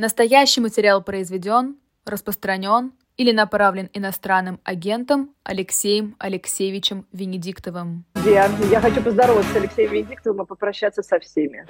[0.00, 1.74] Настоящий материал произведен,
[2.06, 8.04] распространен или направлен иностранным агентом Алексеем Алексеевичем Венедиктовым.
[8.24, 11.66] Диан, я хочу поздороваться с Алексеем Венедиктовым и попрощаться со всеми.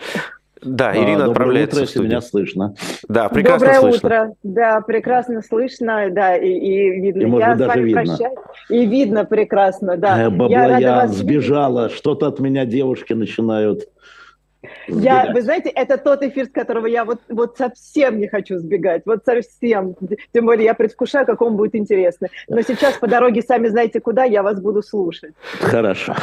[0.60, 2.10] Да, Ирина а, отправляется утро, в студию.
[2.10, 2.74] меня слышно.
[3.08, 4.06] Да, прекрасно Доброе слышно.
[4.06, 4.34] утро.
[4.42, 7.22] Да, прекрасно слышно, да, и, и видно.
[7.22, 8.02] И, может я даже видно.
[8.04, 8.38] прощаюсь.
[8.68, 10.24] И видно прекрасно, да.
[10.24, 13.88] Э, Баблоян я сбежала, что-то от меня девушки начинают
[14.88, 19.02] я, вы знаете, это тот эфир, с которого я вот, вот совсем не хочу сбегать,
[19.06, 19.94] вот совсем.
[20.32, 22.28] Тем более я предвкушаю, как он будет интересный.
[22.48, 25.34] Но сейчас по дороге, сами знаете куда, я вас буду слушать.
[25.60, 26.14] Хорошо.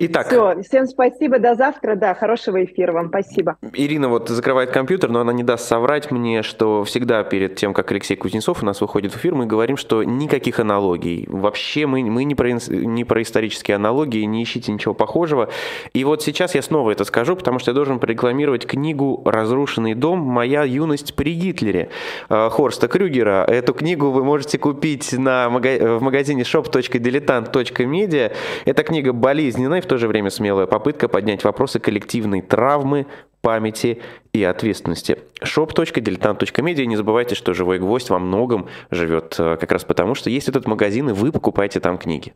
[0.00, 0.28] Итак.
[0.28, 3.56] Все, всем спасибо, до завтра, да, хорошего эфира вам, спасибо.
[3.72, 7.90] Ирина вот закрывает компьютер, но она не даст соврать мне, что всегда перед тем, как
[7.90, 11.26] Алексей Кузнецов у нас выходит в эфир, мы говорим, что никаких аналогий.
[11.28, 15.48] Вообще мы, мы не, про, не про исторические аналогии, не ищите ничего похожего.
[15.92, 20.20] И вот сейчас я снова это скажу, потому что я должен прорекламировать книгу «Разрушенный дом.
[20.20, 21.88] Моя юность при Гитлере»
[22.28, 23.44] э, Хорста Крюгера.
[23.48, 28.32] Эту книгу вы можете купить на, в магазине shop.diletant.media.
[28.64, 33.06] Эта книга болезненная, в то же время смелая попытка поднять вопросы коллективной травмы,
[33.40, 35.18] памяти и ответственности.
[35.42, 36.84] shop.diletant.media.
[36.86, 40.66] Не забывайте, что «Живой гвоздь» во многом живет э, как раз потому, что есть этот
[40.66, 42.34] магазин, и вы покупаете там книги.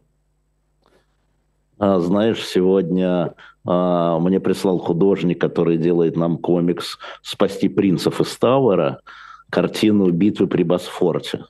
[1.78, 3.34] А, знаешь, сегодня
[3.66, 9.00] а, мне прислал художник, который делает нам комикс «Спасти принцев из Тауэра»,
[9.50, 11.44] картину «Битвы при Босфорте»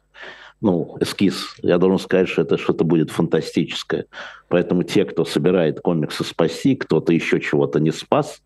[0.63, 1.57] ну, эскиз.
[1.61, 4.07] Я должен сказать, что это что-то будет фантастическое.
[4.49, 8.41] Поэтому те, кто собирает комиксы «Спаси», кто-то еще чего-то не спас.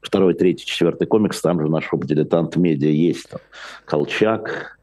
[0.00, 3.28] Второй, третий, четвертый комикс, там же наш дилетант медиа есть.
[3.28, 3.40] Там,
[3.86, 4.78] Колчак,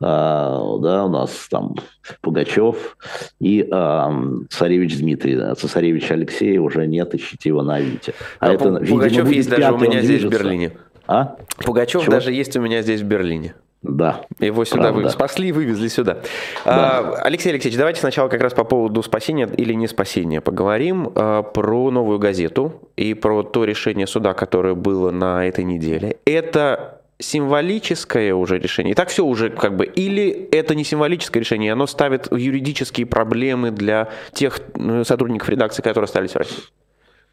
[0.00, 1.74] а, да, у нас там
[2.22, 2.96] Пугачев
[3.40, 4.14] и а,
[4.50, 5.34] царевич Дмитрий.
[5.34, 8.12] Да, цесаревич Алексей уже нет, ищите его на Авито.
[8.38, 10.72] А, а это, Пугачев видимо, есть даже у меня здесь в Берлине.
[11.08, 11.36] А?
[11.64, 12.12] Пугачев Чего?
[12.12, 13.56] даже есть у меня здесь в Берлине.
[13.82, 14.26] Да.
[14.38, 16.18] Его сюда вы спасли и вывезли сюда.
[16.66, 16.98] Да.
[16.98, 21.42] А, Алексей Алексеевич, давайте сначала как раз по поводу спасения или не спасения поговорим а,
[21.42, 26.18] про новую газету и про то решение суда, которое было на этой неделе.
[26.26, 28.92] Это символическое уже решение?
[28.92, 29.86] И так все уже как бы...
[29.86, 36.04] Или это не символическое решение, оно ставит юридические проблемы для тех ну, сотрудников редакции, которые
[36.04, 36.64] остались в России?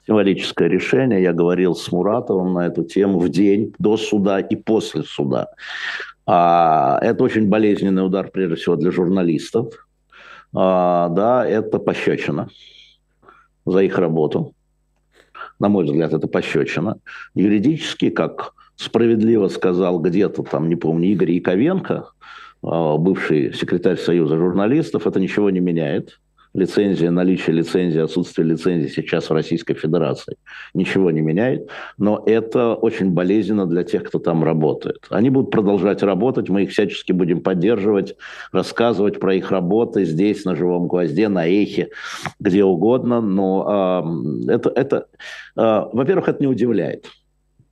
[0.06, 1.22] Символическое решение.
[1.22, 5.48] Я говорил с Муратовым на эту тему в день до суда и после суда.
[6.28, 9.88] А, это очень болезненный удар, прежде всего, для журналистов.
[10.54, 12.50] А, да, это пощечина
[13.66, 14.54] за их работу.
[15.58, 17.00] На мой взгляд, это пощечина.
[17.34, 22.10] Юридически, как справедливо сказал где-то, там, не помню, Игорь Яковенко,
[22.62, 26.20] а, бывший секретарь Союза журналистов, это ничего не меняет
[26.58, 30.38] лицензия, наличие лицензии, отсутствие лицензии сейчас в Российской Федерации
[30.74, 35.06] ничего не меняет, но это очень болезненно для тех, кто там работает.
[35.10, 38.16] Они будут продолжать работать, мы их всячески будем поддерживать,
[38.52, 41.90] рассказывать про их работы здесь, на Живом Гвозде, на Эхе,
[42.40, 45.06] где угодно, но э, это, это
[45.56, 47.06] э, во-первых, это не удивляет.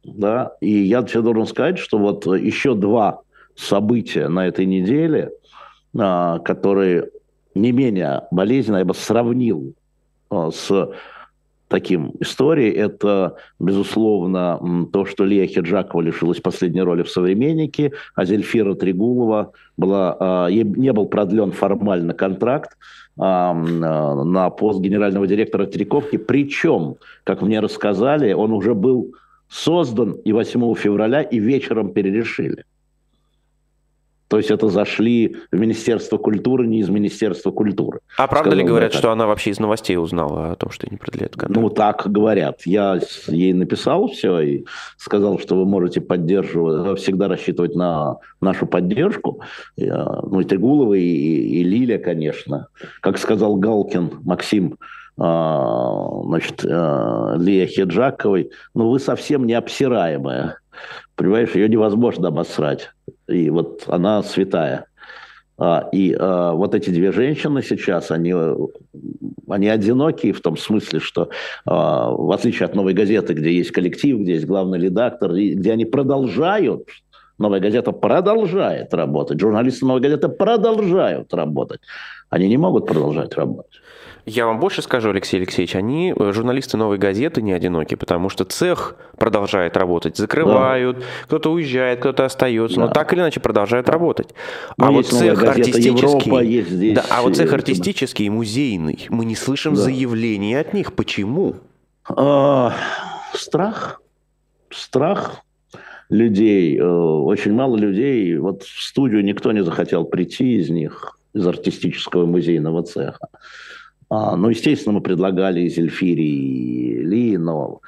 [0.04, 0.54] Да?
[0.62, 3.22] И я тебе должен сказать, что вот еще два
[3.56, 5.32] события на этой неделе,
[5.98, 7.10] а, которые
[7.56, 9.74] не менее болезненно, я бы сравнил
[10.30, 10.92] а, с
[11.68, 12.72] таким историей.
[12.72, 20.18] Это, безусловно, то, что Лия Хиджакова лишилась последней роли в «Современнике», а Зельфира Трегулова была,
[20.20, 22.78] а, ей не был продлен формально контракт
[23.18, 26.18] а, на пост генерального директора Триковки.
[26.18, 29.16] Причем, как мне рассказали, он уже был
[29.48, 32.66] создан и 8 февраля, и вечером перерешили.
[34.28, 38.00] То есть это зашли в Министерство культуры, не из Министерства культуры.
[38.18, 41.34] А правда ли говорят, что она вообще из новостей узнала о том, что не продляют
[41.34, 41.56] контракт?
[41.56, 42.62] Ну, так говорят.
[42.66, 44.66] Я ей написал все и
[44.98, 49.42] сказал, что вы можете поддерживать, всегда рассчитывать на нашу поддержку.
[49.76, 52.68] Я, ну, и Трегулова, и, и Лиля, конечно.
[53.02, 54.78] Как сказал Галкин Максим,
[55.18, 60.58] а, значит, Лия Хеджаковой, ну, вы совсем не обсираемая.
[61.16, 62.92] Понимаешь, ее невозможно обосрать.
[63.28, 64.88] И вот она святая.
[65.58, 68.34] А, и а, вот эти две женщины сейчас, они,
[69.48, 71.30] они одинокие в том смысле, что
[71.66, 75.86] а, в отличие от «Новой газеты», где есть коллектив, где есть главный редактор, где они
[75.86, 76.90] продолжают,
[77.38, 81.80] «Новая газета» продолжает работать, журналисты «Новой газеты» продолжают работать,
[82.30, 83.82] они не могут продолжать работать.
[84.26, 88.44] Я вам больше скажу, Алексей Алексеевич, они, э, журналисты «Новой газеты», не одиноки, потому что
[88.44, 91.06] цех продолжает работать, закрывают, да.
[91.26, 92.88] кто-то уезжает, кто-то остается, да.
[92.88, 94.34] но так или иначе продолжают работать.
[94.80, 99.36] А вот цех артистический, Европа, есть здесь, да, а вот цех артистический, музейный, мы не
[99.36, 99.82] слышим да.
[99.82, 100.94] заявлений от них.
[100.94, 101.58] Почему?
[102.10, 102.74] А,
[103.34, 104.02] страх,
[104.72, 105.44] страх.
[106.10, 108.38] людей, э, очень мало людей.
[108.38, 113.28] Вот в студию никто не захотел прийти из них, из артистического музейного цеха.
[114.16, 117.82] А, ну, естественно, мы предлагали и Зельфири, и Ли, но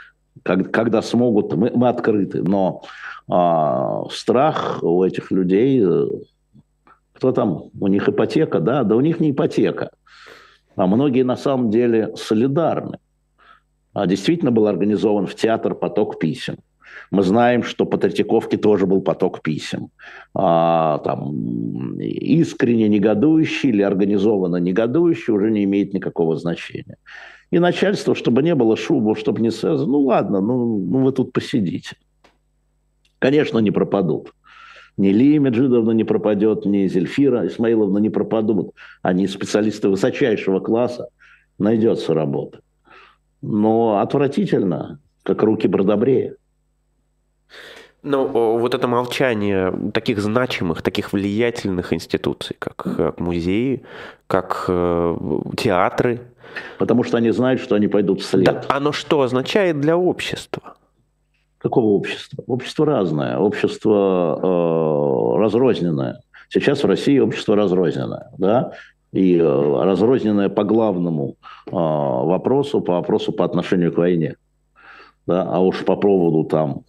[0.43, 2.43] когда смогут, мы, мы открыты.
[2.43, 2.81] Но
[3.29, 5.85] а, страх у этих людей,
[7.13, 9.91] кто там, у них ипотека, да, да у них не ипотека.
[10.75, 12.97] А многие на самом деле солидарны.
[13.93, 16.57] А действительно был организован в театр поток писем.
[17.11, 19.89] Мы знаем, что по Третьяковке тоже был поток писем.
[20.33, 26.97] А, там, искренне негодующий или организованно негодующий уже не имеет никакого значения.
[27.51, 31.31] И начальство, чтобы не было шума, чтобы не сразу, ну ладно, ну, ну вы тут
[31.31, 31.95] посидите.
[33.19, 34.33] Конечно, не пропадут.
[34.97, 38.71] Ни Лия Меджидовна не пропадет, ни Зельфира Исмаиловна не пропадут.
[39.01, 41.09] Они специалисты высочайшего класса.
[41.59, 42.59] Найдется работа.
[43.41, 46.35] Но отвратительно, как руки Бродобрея.
[48.03, 53.83] Но вот это молчание таких значимых, таких влиятельных институций, как, как музеи,
[54.27, 55.17] как э,
[55.57, 56.21] театры.
[56.77, 58.45] Потому что они знают, что они пойдут вслед.
[58.45, 60.75] Да, оно что означает для общества?
[61.57, 62.43] Какого общества?
[62.47, 66.21] Общество разное, общество э, разрозненное.
[66.49, 68.71] Сейчас в России общество разрозненное, да,
[69.11, 71.35] и э, разрозненное по главному
[71.65, 74.35] э, вопросу, по вопросу по отношению к войне.
[75.25, 76.83] Да, а уж по поводу там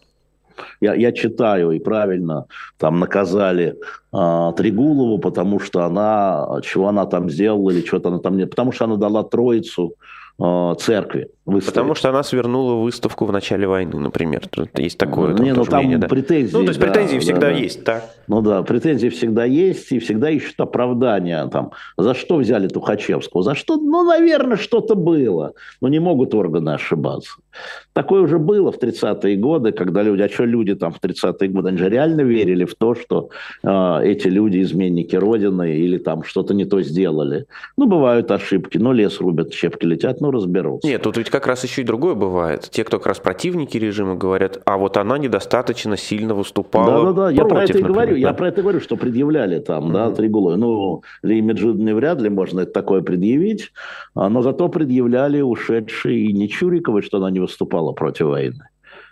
[0.80, 2.46] я, я читаю, и правильно
[2.78, 3.76] там наказали
[4.12, 8.46] э, Тригулову, потому что она, чего она там сделала, или что-то она там не...
[8.46, 9.94] Потому что она дала троицу
[10.38, 11.28] э, церкви.
[11.48, 11.74] Выставить.
[11.74, 14.42] Потому что она свернула выставку в начале войны, например.
[14.76, 16.06] Есть такое Не, ну там мнение, да?
[16.06, 16.52] претензии.
[16.52, 18.04] Ну, то есть претензии да, всегда да, есть, да?
[18.26, 21.46] Ну да, претензии всегда есть, и всегда ищут оправдания.
[21.46, 23.42] Там, за что взяли Тухачевского?
[23.42, 23.76] За что?
[23.76, 25.54] Ну, наверное, что-то было.
[25.80, 27.38] Но не могут органы ошибаться.
[27.94, 31.68] Такое уже было в 30-е годы, когда люди, а что люди там в 30-е годы,
[31.70, 33.30] они же реально верили в то, что
[33.62, 37.46] э, эти люди изменники Родины или там что-то не то сделали.
[37.76, 40.86] Ну, бывают ошибки, ну, лес рубят, щепки летят, ну, разберутся.
[40.86, 42.68] Нет, тут ведь как раз еще и другое бывает.
[42.70, 47.44] Те, кто как раз противники режима, говорят, а вот она недостаточно сильно выступала Да-да-да, я
[47.44, 48.18] про это и говорю, да?
[48.18, 49.92] я про это говорю, что предъявляли там, mm-hmm.
[49.92, 50.56] да, Тригулой.
[50.56, 53.72] Ну, Ли Меджидовне вряд ли можно это такое предъявить,
[54.14, 58.64] а, но зато предъявляли ушедшие и не Чуриковой, что она не выступала против войны.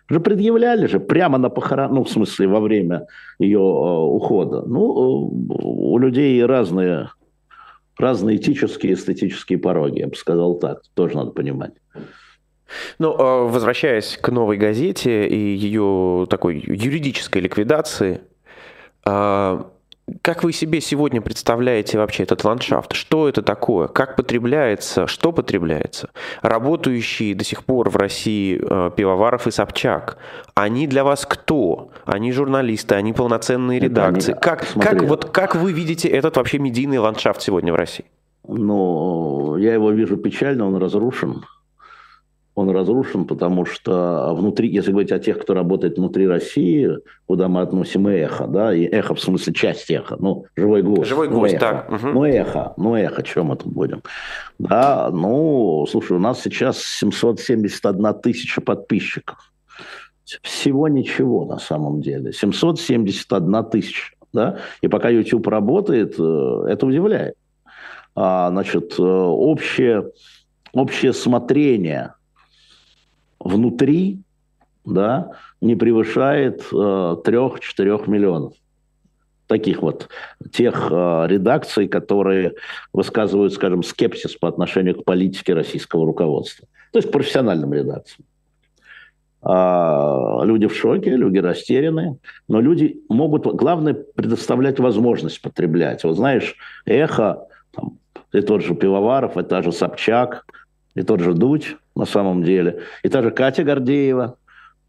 [0.08, 3.06] Же предъявляли же прямо на похорон, ну, в смысле, во время
[3.38, 4.62] ее э, ухода.
[4.66, 7.08] Ну, э, у людей разные,
[7.98, 11.72] разные этические и эстетические пороги, я бы сказал так, тоже надо понимать.
[12.98, 18.20] Ну, а, возвращаясь к новой газете и ее такой юридической ликвидации,
[19.04, 19.70] а,
[20.22, 22.92] как вы себе сегодня представляете вообще этот ландшафт?
[22.92, 23.88] Что это такое?
[23.88, 25.06] Как потребляется?
[25.06, 26.10] Что потребляется?
[26.42, 30.18] Работающие до сих пор в России э, Пивоваров и Собчак,
[30.54, 31.90] они для вас кто?
[32.04, 34.32] Они журналисты, они полноценные редакции.
[34.32, 38.06] Они, как, как, вот, как вы видите этот вообще медийный ландшафт сегодня в России?
[38.46, 41.44] Ну, я его вижу печально, он разрушен
[42.56, 46.90] он разрушен, потому что внутри, если говорить о тех, кто работает внутри России,
[47.26, 51.06] куда мы относим эхо, да, и эхо в смысле часть эхо, ну, живой гвоздь.
[51.06, 51.92] Живой гвоздь, ну, так.
[51.92, 52.06] Угу.
[52.08, 54.02] Ну, эхо, ну, эхо, чем мы тут будем?
[54.58, 59.52] Да, ну, слушай, у нас сейчас 771 тысяча подписчиков.
[60.40, 62.32] Всего ничего на самом деле.
[62.32, 67.34] 771 тысяча, да, и пока YouTube работает, э, это удивляет.
[68.14, 70.10] А, значит, э, общее,
[70.72, 72.14] общее смотрение–
[73.46, 74.20] внутри
[74.86, 78.54] да, не превышает э, 3-4 миллионов.
[79.46, 80.08] Таких вот
[80.52, 82.54] тех э, редакций, которые
[82.92, 86.66] высказывают, скажем, скепсис по отношению к политике российского руководства.
[86.92, 88.26] То есть профессиональным редакциям.
[89.42, 96.02] А, люди в шоке, люди растеряны, но люди могут, главное, предоставлять возможность потреблять.
[96.02, 97.98] Вот знаешь, эхо, там,
[98.32, 100.46] и тот же Пивоваров, и та же Собчак,
[100.96, 102.82] и тот же Дудь, на самом деле.
[103.02, 104.36] И та же Катя Гордеева,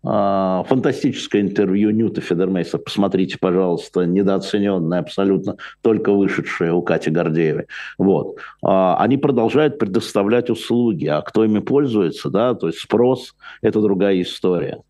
[0.04, 2.78] а, фантастическое интервью Ньюта Федермейса.
[2.78, 7.66] Посмотрите, пожалуйста, недооцененное абсолютно, только вышедшее у Кати Гордеевой.
[7.98, 8.38] Вот.
[8.64, 14.22] А, они продолжают предоставлять услуги, а кто ими пользуется, да, то есть спрос– это другая
[14.22, 14.82] история.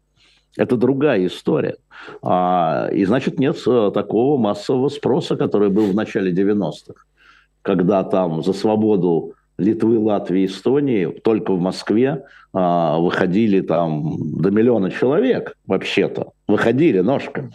[0.58, 1.78] Это другая история.
[2.22, 7.06] А, и значит, нет э, такого массового спроса, который был в начале 90-х,
[7.62, 14.92] когда там за свободу Литвы, Латвии, Эстонии только в Москве а, выходили там до миллиона
[14.92, 16.34] человек вообще-то.
[16.48, 17.52] Выходили ножками.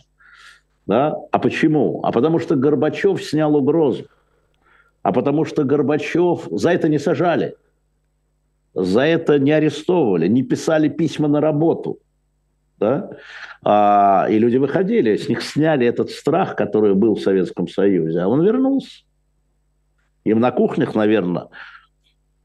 [0.86, 1.16] Да?
[1.30, 2.00] А почему?
[2.02, 4.06] А потому что Горбачев снял угрозу.
[5.02, 6.48] А потому что Горбачев...
[6.50, 7.54] За это не сажали.
[8.74, 11.98] За это не арестовывали, не писали письма на работу.
[12.78, 13.10] да?
[13.62, 18.28] А, и люди выходили, с них сняли этот страх, который был в Советском Союзе, а
[18.28, 19.04] он вернулся.
[20.24, 21.48] Им на кухнях, наверное,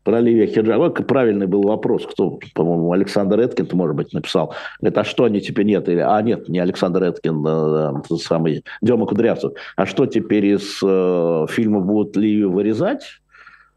[0.07, 4.53] про Оливия Хиджаба, правильный был вопрос, кто, по-моему, Александр Эткин, может быть, написал.
[4.79, 5.89] Говорит, а что они теперь нет?
[5.89, 9.51] Или, а нет, не Александр Эткин, а, тот самый Дема Кудрявцев.
[9.75, 13.03] А что теперь из э, фильма будут Ливию вырезать?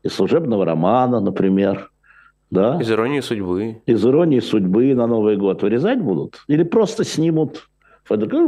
[0.04, 1.90] Из служебного романа, например.
[2.52, 2.78] Да?
[2.80, 3.82] Из иронии судьбы.
[3.86, 6.44] Из иронии судьбы на Новый год вырезать будут?
[6.46, 7.68] Или просто снимут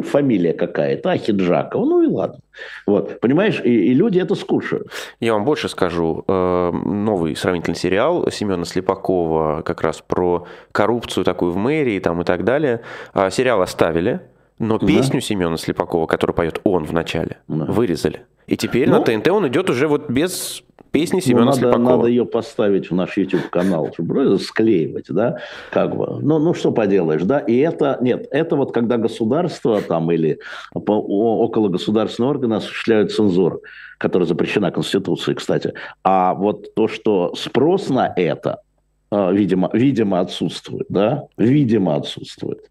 [0.02, 2.38] фамилия какая-то, Ахиджакова, ну и ладно.
[2.86, 4.88] Вот, понимаешь, и, и люди это скушают.
[5.20, 6.24] Я вам больше скажу.
[6.28, 12.24] Э, новый сравнительный сериал Семена Слепакова как раз про коррупцию такую в мэрии там и
[12.24, 12.80] так далее.
[13.12, 14.20] А, сериал оставили,
[14.58, 15.26] но песню да.
[15.26, 17.64] Семена Слепакова, которую поет он в начале, да.
[17.64, 18.22] вырезали.
[18.46, 21.58] И теперь ну, на ТНТ он идет уже вот без Песни ну, Семена ну, надо,
[21.58, 21.96] Слепакова.
[21.96, 25.38] Надо ее поставить в наш YouTube-канал, чтобы склеивать, да,
[25.70, 26.18] как бы.
[26.20, 30.38] Ну, ну, что поделаешь, да, и это, нет, это вот когда государство там или
[30.72, 33.62] по, около государственного органа осуществляют цензуру,
[33.96, 35.72] которая запрещена Конституцией, кстати.
[36.04, 38.60] А вот то, что спрос на это,
[39.10, 42.70] а, видимо, видимо отсутствует, да, видимо отсутствует.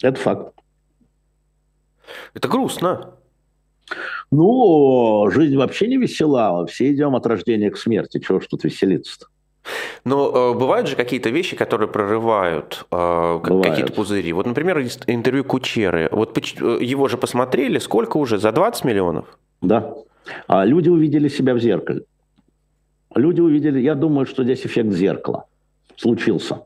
[0.00, 0.54] Это факт.
[2.32, 3.14] Это грустно.
[4.30, 6.66] Ну, жизнь вообще не весела.
[6.66, 8.18] Все идем от рождения к смерти.
[8.20, 9.26] Чего ж тут веселиться-то?
[10.04, 14.32] Но э, бывают же какие-то вещи, которые прорывают э, какие-то пузыри.
[14.32, 16.08] Вот, например, интервью Кучеры.
[16.12, 16.40] Вот э,
[16.80, 18.38] его же посмотрели, сколько уже?
[18.38, 19.38] За 20 миллионов?
[19.60, 19.94] Да.
[20.46, 22.02] А люди увидели себя в зеркале.
[23.14, 25.46] Люди увидели, я думаю, что здесь эффект зеркала
[25.96, 26.62] случился.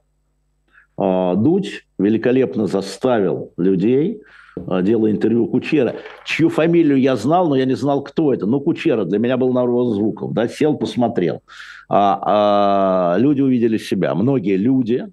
[0.96, 4.22] А, Дудь великолепно заставил людей
[4.56, 8.46] Э, делая интервью Кучера, чью фамилию я знал, но я не знал, кто это.
[8.46, 11.42] Ну, Кучера для меня был на звуков, да, сел, посмотрел.
[11.88, 15.06] А, а люди увидели себя, многие люди,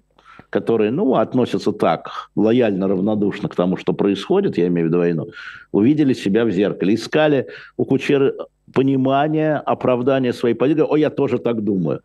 [0.50, 5.26] которые, ну, относятся так, лояльно, равнодушно к тому, что происходит, я имею в виду войну,
[5.72, 7.46] увидели себя в зеркале, искали
[7.76, 8.32] у Кучера
[8.72, 10.86] понимание, оправдание своей позиции.
[10.88, 12.00] О, я тоже так думаю.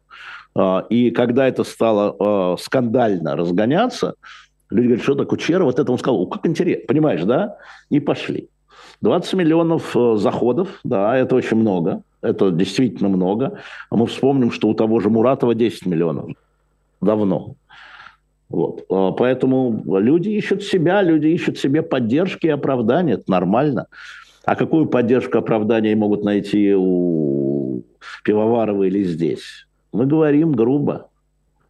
[0.56, 4.15] А, и когда это стало э, скандально разгоняться,
[4.69, 5.63] Люди говорят, что такое Кучера?
[5.63, 7.57] Вот это он сказал, как интересно, понимаешь, да?
[7.89, 8.50] И пошли.
[9.01, 13.59] 20 миллионов э, заходов, да, это очень много, это действительно много.
[13.91, 16.31] Мы вспомним, что у того же Муратова 10 миллионов.
[17.00, 17.55] Давно.
[18.50, 18.86] Вот.
[18.89, 23.13] А поэтому люди ищут себя, люди ищут себе поддержки и оправдания.
[23.13, 23.88] Это нормально.
[24.45, 27.83] А какую поддержку оправдания могут найти у
[28.24, 29.67] Пивоварова или здесь?
[29.91, 31.09] Мы говорим грубо.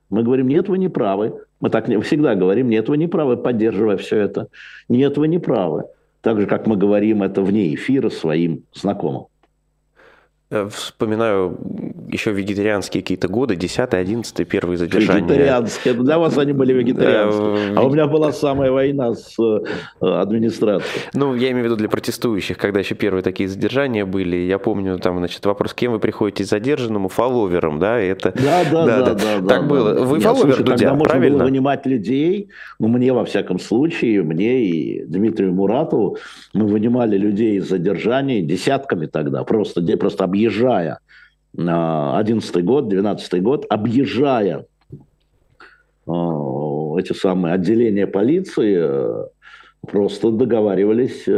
[0.09, 1.41] Мы говорим, нет, вы не правы.
[1.59, 4.47] Мы так всегда говорим, нет, вы не правы, поддерживая все это.
[4.89, 5.85] Нет, вы не правы.
[6.21, 9.27] Так же, как мы говорим это вне эфира своим знакомым.
[10.49, 11.57] Э, вспоминаю
[12.07, 15.21] еще вегетарианские какие-то годы, 10 11 первые задержания.
[15.21, 17.77] Вегетарианские, для вас они были вегетарианские.
[17.77, 21.03] А у меня была самая война с э, администрацией.
[21.13, 24.37] Ну, я имею в виду для протестующих, когда еще первые такие задержания были.
[24.37, 27.09] Я помню там, значит, вопрос, кем вы приходите задержанному?
[27.09, 27.99] Фолловером, да?
[27.99, 28.31] Это...
[28.31, 29.47] Да, да, да, да, да.
[29.47, 29.93] Так было.
[30.03, 30.95] Вы фолловер, Дудя, правильно?
[30.95, 32.49] можно было вынимать людей,
[32.79, 36.17] ну, мне, во всяком случае, мне и Дмитрию Муратову,
[36.53, 40.99] мы вынимали людей из задержаний десятками тогда, просто, просто объезжая
[41.57, 44.65] 11 год, 12 год, объезжая
[46.07, 46.11] э,
[46.99, 49.25] эти самые отделения полиции, э,
[49.81, 51.31] просто договаривались э,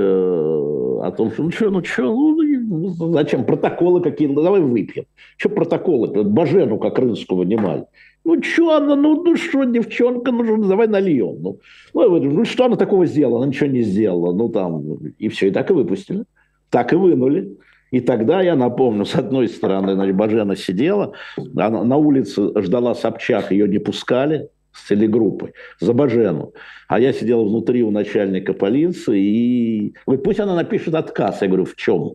[1.03, 5.05] о том, что ну что, ну что, ну зачем протоколы какие-то, ну, давай выпьем.
[5.37, 6.23] Что протоколы?
[6.23, 7.85] Бажену как рынку вынимали.
[8.25, 11.37] Ну что она, ну, ну что, девчонка, ну давай нальем.
[11.41, 11.59] Ну,
[11.93, 13.37] ну, ну что она такого сделала?
[13.37, 14.33] Она ничего не сделала.
[14.33, 16.25] Ну там, и все, и так и выпустили.
[16.69, 17.57] Так и вынули.
[17.91, 21.13] И тогда, я напомню, с одной стороны, значит, Бажена сидела,
[21.55, 26.53] она на улице ждала Собчак, ее не пускали с телегруппой, за Бажену.
[26.87, 31.41] А я сидел внутри у начальника полиции и говорит, пусть она напишет отказ.
[31.41, 32.13] Я говорю, в чем?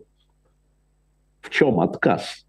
[1.41, 2.47] В чем отказ?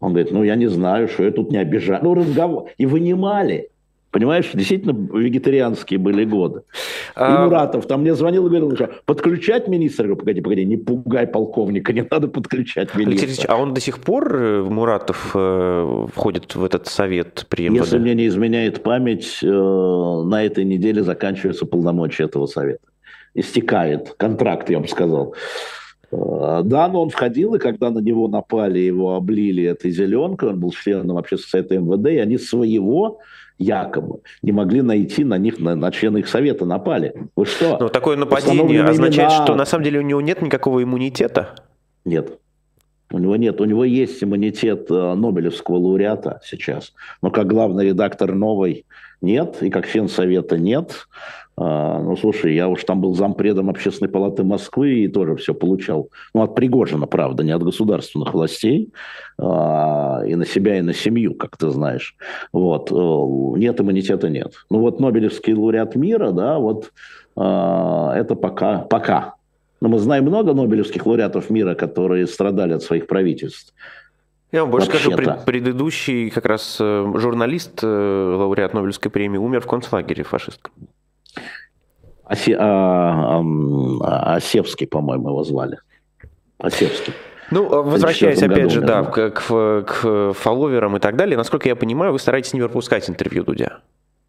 [0.00, 2.02] Он говорит, ну, я не знаю, что я тут не обижаю.
[2.02, 2.70] Ну, разговор.
[2.76, 3.70] И вынимали.
[4.14, 6.62] Понимаешь, действительно вегетарианские были годы.
[7.16, 7.34] А...
[7.34, 10.04] И Муратов там мне звонил и говорил, что подключать министра?
[10.04, 13.26] Я говорю, погоди, погоди, не пугай полковника, не надо подключать министра.
[13.26, 17.86] Алексей а он до сих пор, э, Муратов, э, входит в этот совет при МВД?
[17.86, 22.86] Если мне не изменяет память, э, на этой неделе заканчиваются полномочия этого совета.
[23.34, 25.34] Истекает контракт, я бы сказал.
[26.12, 30.70] Да, но он входил, и когда на него напали, его облили этой зеленкой, он был
[30.70, 33.18] членом вообще совета МВД, и они своего
[33.58, 37.14] якобы, не могли найти на них, на, на члены их совета напали.
[37.36, 37.78] Вы что?
[37.78, 39.44] Но такое нападение означает, имена...
[39.44, 41.54] что на самом деле у него нет никакого иммунитета?
[42.04, 42.38] Нет.
[43.10, 48.34] У него нет, у него есть иммунитет э, Нобелевского лауреата сейчас, но как главный редактор
[48.34, 48.86] новой
[49.20, 51.06] нет, и как член совета нет.
[51.56, 56.08] А, ну, слушай, я уж там был зампредом общественной палаты Москвы и тоже все получал.
[56.34, 58.92] Ну, от Пригожина, правда, не от государственных властей.
[59.38, 62.16] А, и на себя, и на семью, как ты знаешь.
[62.52, 62.90] Вот.
[62.92, 64.54] Э, нет иммунитета, нет.
[64.70, 66.92] Ну, вот Нобелевский лауреат мира, да, вот
[67.36, 69.34] а, это пока, пока.
[69.80, 73.74] Но мы знаем много нобелевских лауреатов мира, которые страдали от своих правительств.
[74.50, 77.86] Я вам больше скажу, пред, предыдущий как раз э, журналист, э,
[78.38, 80.72] лауреат Нобелевской премии, умер в концлагере фашистском.
[82.24, 83.42] Осе, а,
[84.00, 85.78] а, Осевский, по-моему, его звали.
[86.58, 87.12] Осевский.
[87.50, 91.76] Ну, а возвращаясь опять же, да, к, к, к фолловерам и так далее, насколько я
[91.76, 93.80] понимаю, вы стараетесь не пропускать интервью Дудя.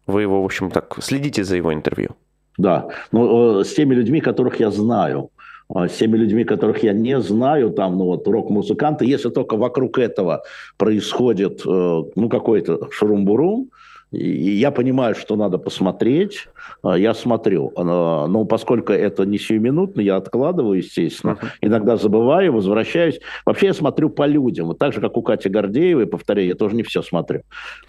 [0.06, 2.10] Вы его, в общем, так, следите за его интервью.
[2.58, 5.30] Да, э, с теми людьми, которых я знаю,
[5.74, 10.42] с теми людьми, которых я не знаю, там, ну вот, рок-музыканты, если только вокруг этого
[10.76, 13.70] происходит, э, ну, какой-то шурум-бурум,
[14.12, 16.48] и я понимаю, что надо посмотреть,
[16.82, 17.72] а, я смотрю.
[17.76, 21.32] А, но поскольку это не сиюминутно, я откладываю, естественно.
[21.32, 21.48] Uh-huh.
[21.60, 23.20] Иногда забываю, возвращаюсь.
[23.44, 24.68] Вообще я смотрю по людям.
[24.68, 27.42] Вот так же, как у Кати Гордеевой, повторяю, я тоже не все смотрю.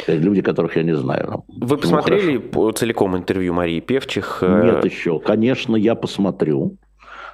[0.08, 1.44] Люди, которых я не знаю.
[1.48, 4.42] Вы ну, посмотрели ну, целиком интервью Марии Певчих?
[4.42, 5.20] Нет еще.
[5.20, 6.78] Конечно, я посмотрю.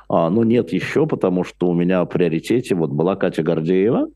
[0.10, 4.08] А, но нет еще, потому что у меня в приоритете вот была Катя Гордеева.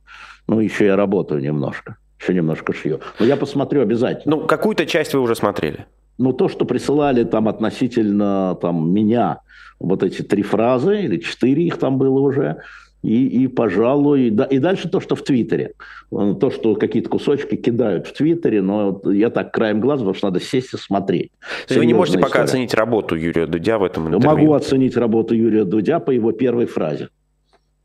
[0.49, 2.99] Ну, еще я работаю немножко еще немножко шью.
[3.19, 4.37] Но я посмотрю обязательно.
[4.37, 5.85] Ну, какую-то часть вы уже смотрели?
[6.17, 9.41] Ну, то, что присылали там относительно там, меня,
[9.79, 12.57] вот эти три фразы, или четыре их там было уже,
[13.03, 15.73] и, и пожалуй, да, и дальше то, что в Твиттере.
[16.09, 20.39] То, что какие-то кусочки кидают в Твиттере, но я так краем глаза, потому что надо
[20.39, 21.31] сесть и смотреть.
[21.67, 22.33] То есть вы не можете история.
[22.33, 24.27] пока оценить работу Юрия Дудя в этом интервью?
[24.27, 27.09] Могу оценить работу Юрия Дудя по его первой фразе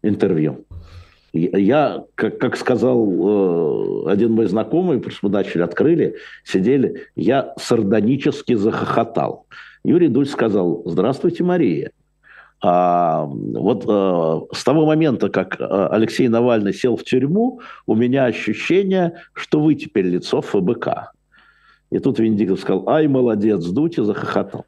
[0.02, 0.64] интервью.
[1.32, 8.54] Я, как, как сказал э, один мой знакомый, просто мы начали, открыли, сидели, я сардонически
[8.54, 9.46] захохотал.
[9.82, 11.90] Юрий Дудь сказал, здравствуйте, Мария.
[12.60, 18.26] А, вот а, с того момента, как э, Алексей Навальный сел в тюрьму, у меня
[18.26, 21.12] ощущение, что вы теперь лицо ФБК.
[21.90, 24.66] И тут Венедиктов сказал, ай, молодец, Дудь, и захохотал.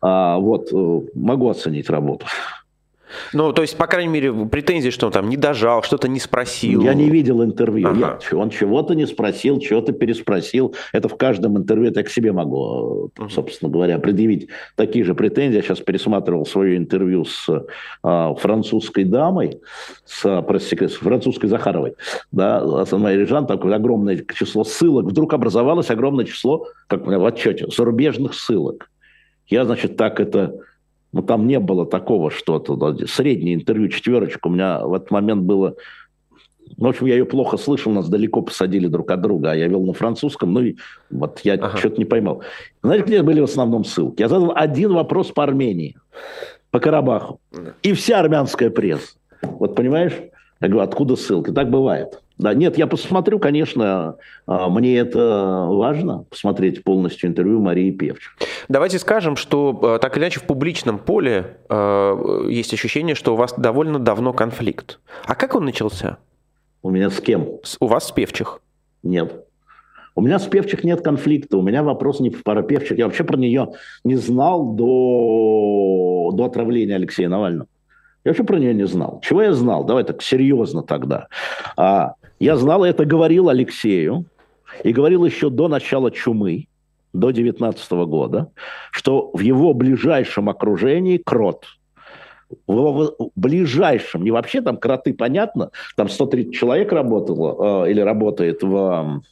[0.00, 0.70] А, вот,
[1.14, 2.26] могу оценить работу.
[3.32, 6.82] Ну, то есть, по крайней мере, претензии, что он там не дожал, что-то не спросил.
[6.82, 7.88] Я не видел интервью.
[7.88, 8.18] Ага.
[8.30, 10.74] Я, он чего-то не спросил, чего-то переспросил.
[10.92, 15.56] Это в каждом интервью, это я к себе могу, собственно говоря, предъявить такие же претензии.
[15.56, 17.48] Я сейчас пересматривал свое интервью с
[18.02, 19.60] а, французской дамой,
[20.04, 21.94] с, простите, с французской Захаровой,
[22.30, 25.06] да, с Анной Режан, такое огромное число ссылок.
[25.06, 28.90] Вдруг образовалось огромное число, как в отчете, зарубежных ссылок.
[29.46, 30.54] Я, значит, так это
[31.12, 32.74] ну, там не было такого что-то.
[32.76, 34.48] Да, среднее интервью, четверочка.
[34.48, 35.76] У меня в этот момент было...
[36.78, 39.68] Ну, в общем, я ее плохо слышал, нас далеко посадили друг от друга, а я
[39.68, 40.76] вел на французском, ну и
[41.10, 41.76] вот я ага.
[41.76, 42.42] что-то не поймал.
[42.82, 44.22] Знаете, где были в основном ссылки?
[44.22, 45.96] Я задал один вопрос по Армении,
[46.70, 47.40] по Карабаху,
[47.82, 49.16] и вся армянская пресса.
[49.42, 50.14] Вот понимаешь?
[50.62, 51.50] Я говорю, откуда ссылки?
[51.50, 52.21] Так бывает.
[52.38, 54.16] Да, нет, я посмотрю, конечно,
[54.46, 58.36] а, мне это важно, посмотреть полностью интервью Марии Певчих.
[58.68, 63.36] Давайте скажем, что а, так или иначе в публичном поле э, есть ощущение, что у
[63.36, 64.98] вас довольно давно конфликт.
[65.26, 66.18] А как он начался?
[66.82, 67.48] У меня с кем?
[67.62, 68.60] С, у вас с Певчих?
[69.02, 69.44] Нет.
[70.14, 72.98] У меня с Певчих нет конфликта, у меня вопрос не пара Певчих.
[72.98, 73.72] Я вообще про нее
[74.04, 77.68] не знал до, до отравления Алексея Навального.
[78.24, 79.20] Я вообще про нее не знал.
[79.22, 79.84] Чего я знал?
[79.84, 81.28] Давай так серьезно тогда.
[81.76, 84.26] А, я знал, это говорил Алексею,
[84.82, 86.66] и говорил еще до начала чумы,
[87.12, 88.50] до 19 года,
[88.90, 91.66] что в его ближайшем окружении крот.
[92.66, 98.62] В его ближайшем, не вообще там кроты, понятно, там 130 человек работало э, или работает
[98.62, 99.22] в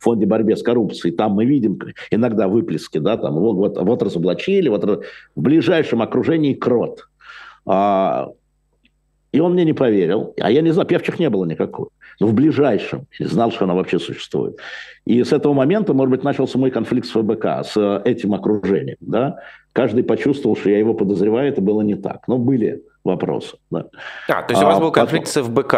[0.00, 1.78] фонде борьбы с коррупцией, там мы видим
[2.10, 5.02] иногда выплески, да, там вот, вот разоблачили, вот в
[5.40, 7.08] ближайшем окружении крот.
[7.66, 8.30] А,
[9.32, 10.34] и он мне не поверил.
[10.40, 11.88] А я не знаю, певчих не было никакой.
[12.20, 13.06] Но в ближайшем.
[13.18, 14.58] Я знал, что она вообще существует.
[15.06, 18.98] И с этого момента, может быть, начался мой конфликт с ФБК, с этим окружением.
[19.00, 19.38] Да?
[19.72, 22.28] Каждый почувствовал, что я его подозреваю, это было не так.
[22.28, 23.56] Но были вопросы.
[23.70, 23.86] Да.
[24.28, 25.44] А, то есть у вас а, был конфликт потом...
[25.44, 25.76] с ФБК?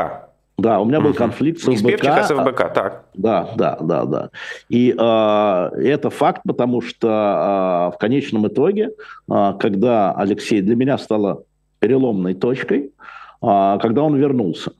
[0.57, 1.71] Да, у меня был конфликт с ФБК.
[1.71, 3.05] Не с Певчих, а с ФБК, так.
[3.15, 4.31] Да, да, да, да.
[4.69, 8.91] И э, это факт, потому что э, в конечном итоге,
[9.31, 11.43] э, когда Алексей для меня стало
[11.81, 13.14] переломной точкой, а,
[13.45, 14.73] когда он вернулся.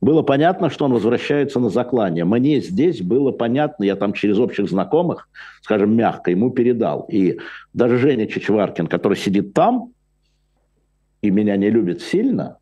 [0.00, 2.24] Было понятно, что он возвращается на заклание.
[2.24, 5.28] Мне здесь было понятно, я там через общих знакомых,
[5.60, 7.06] скажем, мягко ему передал.
[7.10, 7.38] И
[7.74, 9.92] даже Женя Чичваркин, который сидит там
[11.20, 12.56] и меня не любит сильно,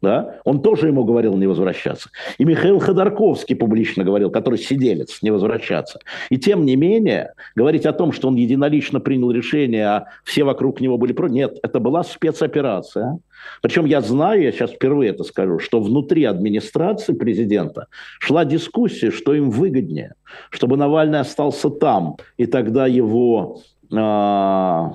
[0.00, 2.10] да, он тоже ему говорил не возвращаться.
[2.38, 5.98] И Михаил Ходорковский публично говорил, который сиделец, не возвращаться.
[6.30, 10.80] И тем не менее, говорить о том, что он единолично принял решение, а все вокруг
[10.80, 13.18] него были против, нет, это была спецоперация.
[13.62, 17.86] Причем я знаю, я сейчас впервые это скажу, что внутри администрации президента
[18.20, 20.14] шла дискуссия, что им выгоднее,
[20.50, 23.60] чтобы Навальный остался там, и тогда его...
[23.94, 24.92] А,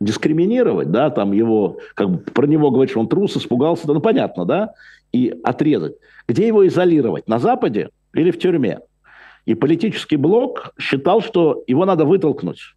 [0.00, 4.00] дискриминировать, да, там его, как бы про него говорить, что он трус, испугался, да, ну
[4.00, 4.74] понятно, да,
[5.12, 5.94] и отрезать.
[6.28, 7.28] Где его изолировать?
[7.28, 8.80] На Западе или в тюрьме?
[9.46, 12.74] И политический блок считал, что его надо вытолкнуть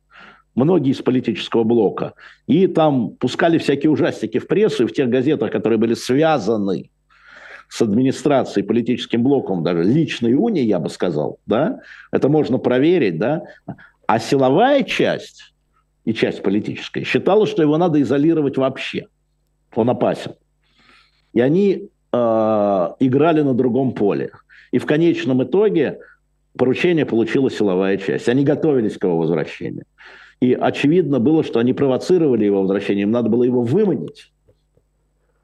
[0.55, 2.13] многие из политического блока.
[2.47, 6.91] И там пускали всякие ужастики в прессу и в тех газетах, которые были связаны
[7.69, 11.79] с администрацией, политическим блоком, даже личной унии, я бы сказал, да,
[12.11, 13.43] это можно проверить, да,
[14.05, 15.52] а силовая часть
[16.05, 19.07] и часть политическая, считала, что его надо изолировать вообще.
[19.75, 20.33] Он опасен.
[21.33, 22.17] И они э,
[22.99, 24.31] играли на другом поле.
[24.71, 25.99] И в конечном итоге
[26.57, 28.29] поручение получила силовая часть.
[28.29, 29.85] Они готовились к его возвращению.
[30.39, 33.03] И очевидно было, что они провоцировали его возвращение.
[33.03, 34.31] Им надо было его выманить.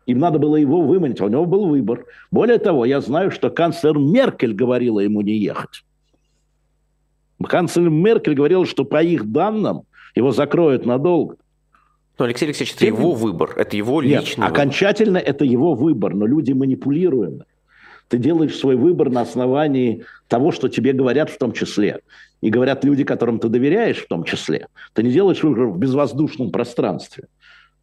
[0.06, 1.22] Им надо было его выманить.
[1.22, 2.06] У него был выбор.
[2.32, 5.86] Более того, я знаю, что канцлер Меркель говорила ему не ехать.
[7.42, 9.84] Канцлер Меркель говорила, что по их данным
[10.16, 11.36] его закроют надолго.
[12.18, 12.96] Но, Алексей Алексеевич, это Тем...
[12.96, 17.46] его выбор, это его Нет, личный окончательно это его выбор, но люди манипулируемы.
[18.10, 22.02] Ты делаешь свой выбор на основании того, что тебе говорят в том числе.
[22.42, 24.68] И говорят люди, которым ты доверяешь в том числе.
[24.94, 27.26] Ты не делаешь выбор в безвоздушном пространстве.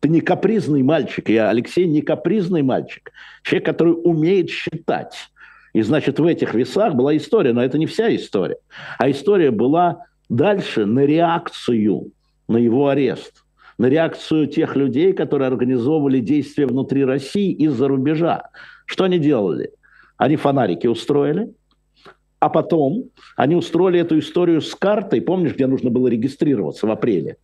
[0.00, 1.28] Ты не капризный мальчик.
[1.28, 3.12] Я, Алексей, не капризный мальчик.
[3.42, 5.30] Человек, который умеет считать.
[5.72, 8.56] И, значит, в этих весах была история, но это не вся история.
[8.98, 12.12] А история была дальше на реакцию
[12.48, 13.44] на его арест,
[13.78, 18.50] на реакцию тех людей, которые организовывали действия внутри России из-за рубежа.
[18.86, 19.72] Что они делали?
[20.16, 21.52] Они фонарики устроили,
[22.38, 27.36] а потом они устроили эту историю с картой, помнишь, где нужно было регистрироваться в апреле?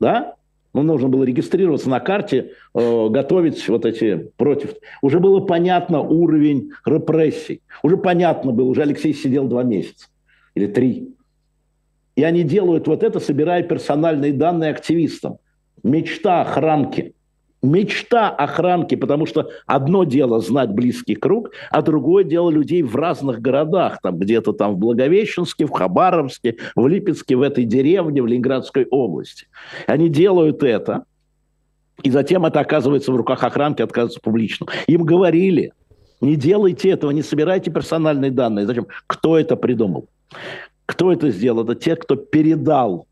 [0.00, 0.34] Да?
[0.74, 4.74] Ну, нужно было регистрироваться на карте, э, готовить вот эти против.
[5.02, 7.60] Уже было понятно уровень репрессий.
[7.82, 10.08] Уже понятно было, уже Алексей сидел два месяца
[10.54, 11.14] или три.
[12.16, 15.38] И они делают вот это, собирая персональные данные активистам.
[15.82, 17.14] Мечта охранки.
[17.62, 23.40] Мечта охранки, потому что одно дело знать близкий круг, а другое дело людей в разных
[23.40, 28.84] городах, там где-то там в Благовещенске, в Хабаровске, в Липецке, в этой деревне, в Ленинградской
[28.90, 29.46] области.
[29.86, 31.04] Они делают это,
[32.02, 34.66] и затем это оказывается в руках охранки, отказывается публично.
[34.88, 35.72] Им говорили,
[36.20, 38.66] не делайте этого, не собирайте персональные данные.
[38.66, 38.88] Зачем?
[39.06, 40.08] Кто это придумал?
[40.92, 41.64] Кто это сделал?
[41.64, 43.06] Это те, кто передал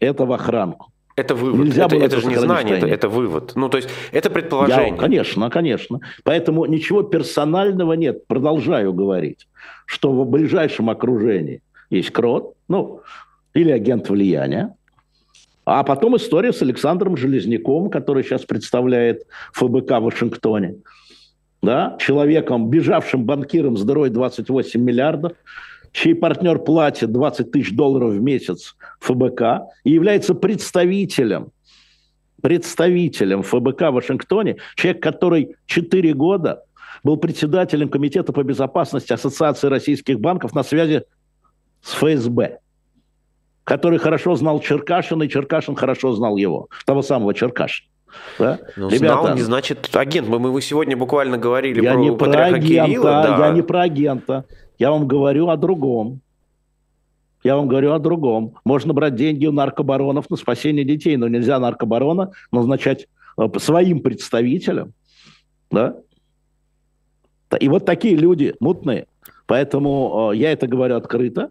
[0.00, 0.90] это в охранку.
[1.14, 1.66] Это вывод.
[1.66, 3.52] Нельзя это, это же не знание, это, это вывод.
[3.54, 4.88] Ну, то есть, это предположение.
[4.88, 6.00] Я, конечно, конечно.
[6.24, 8.26] Поэтому ничего персонального нет.
[8.26, 9.46] Продолжаю говорить,
[9.86, 13.00] что в ближайшем окружении есть крот, ну,
[13.54, 14.74] или агент влияния,
[15.64, 20.78] а потом история с Александром Железняком, который сейчас представляет ФБК в Вашингтоне.
[21.62, 21.96] Да?
[22.00, 25.32] Человеком, бежавшим банкиром с дырой 28 миллиардов,
[25.96, 31.52] чей партнер платит 20 тысяч долларов в месяц ФБК и является представителем,
[32.42, 36.64] представителем ФБК в Вашингтоне, человек, который 4 года
[37.02, 41.04] был председателем Комитета по безопасности Ассоциации российских банков на связи
[41.80, 42.58] с ФСБ,
[43.64, 47.88] который хорошо знал Черкашина, и Черкашин хорошо знал его, того самого Черкашина.
[48.38, 48.58] Да?
[48.76, 50.28] Ну, Ребята, знал не значит агент.
[50.28, 53.22] Мы, мы сегодня буквально говорили я про не про агента, Кирилла.
[53.22, 53.46] Да.
[53.46, 54.44] Я не про агента.
[54.78, 56.20] Я вам говорю о другом.
[57.44, 58.54] Я вам говорю о другом.
[58.64, 63.06] Можно брать деньги у наркобаронов на спасение детей, но нельзя наркобарона назначать
[63.38, 64.92] э, своим представителем.
[65.70, 65.96] Да?
[67.60, 69.06] И вот такие люди мутные.
[69.46, 71.50] Поэтому э, я это говорю открыто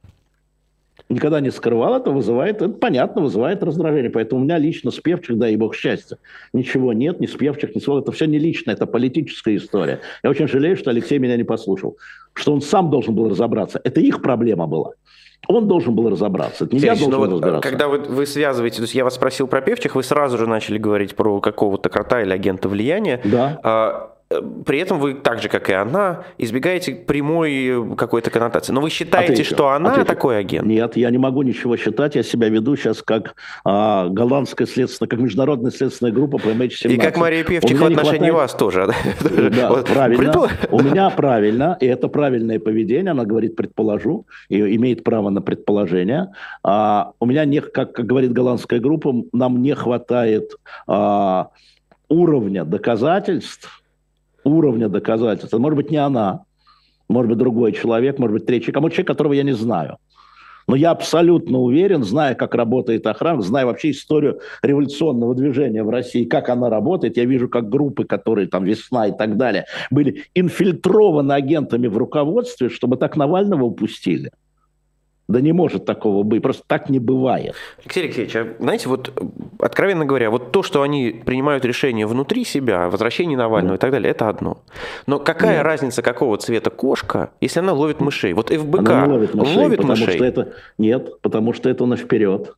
[1.10, 4.10] никогда не скрывал, это вызывает, это понятно, вызывает раздражение.
[4.10, 6.18] Поэтому у меня лично с Певчих, да и бог счастья,
[6.54, 10.02] ничего нет, ни с Певчих, ни с Это все не лично, это политическая история.
[10.24, 11.98] Я очень жалею, что Алексей меня не послушал.
[12.34, 13.80] Что он сам должен был разобраться.
[13.84, 14.92] Это их проблема была.
[15.48, 16.66] Он должен был разобраться.
[16.66, 17.70] Это не Сергей, я должен ну, разбираться.
[17.70, 20.78] Когда вы, вы связываете, то есть я вас спросил про певчих, вы сразу же начали
[20.78, 23.22] говорить про какого-то крота или агента влияния.
[23.24, 23.60] Да.
[23.64, 28.74] А, при этом вы, так же, как и она, избегаете прямой какой-то коннотации.
[28.74, 30.08] Но вы считаете, отвечу, что она отвечу.
[30.08, 30.68] такой агент?
[30.68, 32.16] Нет, я не могу ничего считать.
[32.16, 36.94] Я себя веду сейчас как а, голландская следственная, как международная следственная группа по MH17.
[36.94, 38.34] И как Мария Певчих в отношении хватает...
[38.34, 38.88] вас тоже.
[39.56, 39.86] Да, вот.
[39.88, 40.50] правильно.
[40.72, 43.12] У меня правильно, и это правильное поведение.
[43.12, 46.32] Она говорит «предположу», и имеет право на предположение.
[46.64, 50.56] А, у меня, не, как, как говорит голландская группа, нам не хватает...
[50.88, 51.50] А,
[52.10, 53.84] уровня доказательств,
[54.46, 56.44] уровня доказательств, это может быть не она,
[57.10, 59.98] может быть другой человек, может быть третий, кому человек, которого я не знаю.
[60.68, 66.26] Но я абсолютно уверен, зная, как работает охрана, зная вообще историю революционного движения в России,
[66.26, 71.34] как она работает, я вижу, как группы, которые там «Весна» и так далее, были инфильтрованы
[71.34, 74.32] агентами в руководстве, чтобы так Навального упустили–
[75.28, 77.56] да не может такого быть, просто так не бывает.
[77.80, 79.12] Алексей Алексеевич, а знаете, вот
[79.60, 83.76] откровенно говоря, вот то, что они принимают решение внутри себя, возвращение Навального да.
[83.76, 84.60] и так далее, это одно.
[85.08, 85.66] Но какая Нет.
[85.66, 88.34] разница, какого цвета кошка, если она ловит мышей?
[88.34, 90.16] Вот ФБК она ловит мышей, ловит потому мышей?
[90.16, 90.54] Что это...
[90.78, 92.54] Нет, потому что это на вперед.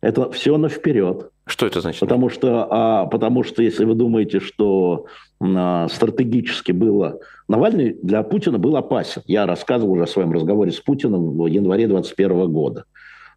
[0.00, 1.30] Это все на вперед.
[1.48, 2.00] Что это значит?
[2.00, 5.06] Потому что, а, потому что если вы думаете, что
[5.40, 7.20] а, стратегически было...
[7.48, 9.22] Навальный для Путина был опасен.
[9.26, 12.84] Я рассказывал уже о своем разговоре с Путиным в январе 2021 года.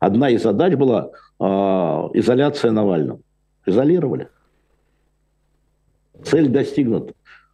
[0.02, 3.22] Одна из задач была а, изоляция Навального.
[3.66, 4.28] Изолировали.
[6.22, 7.14] Цель достигнута.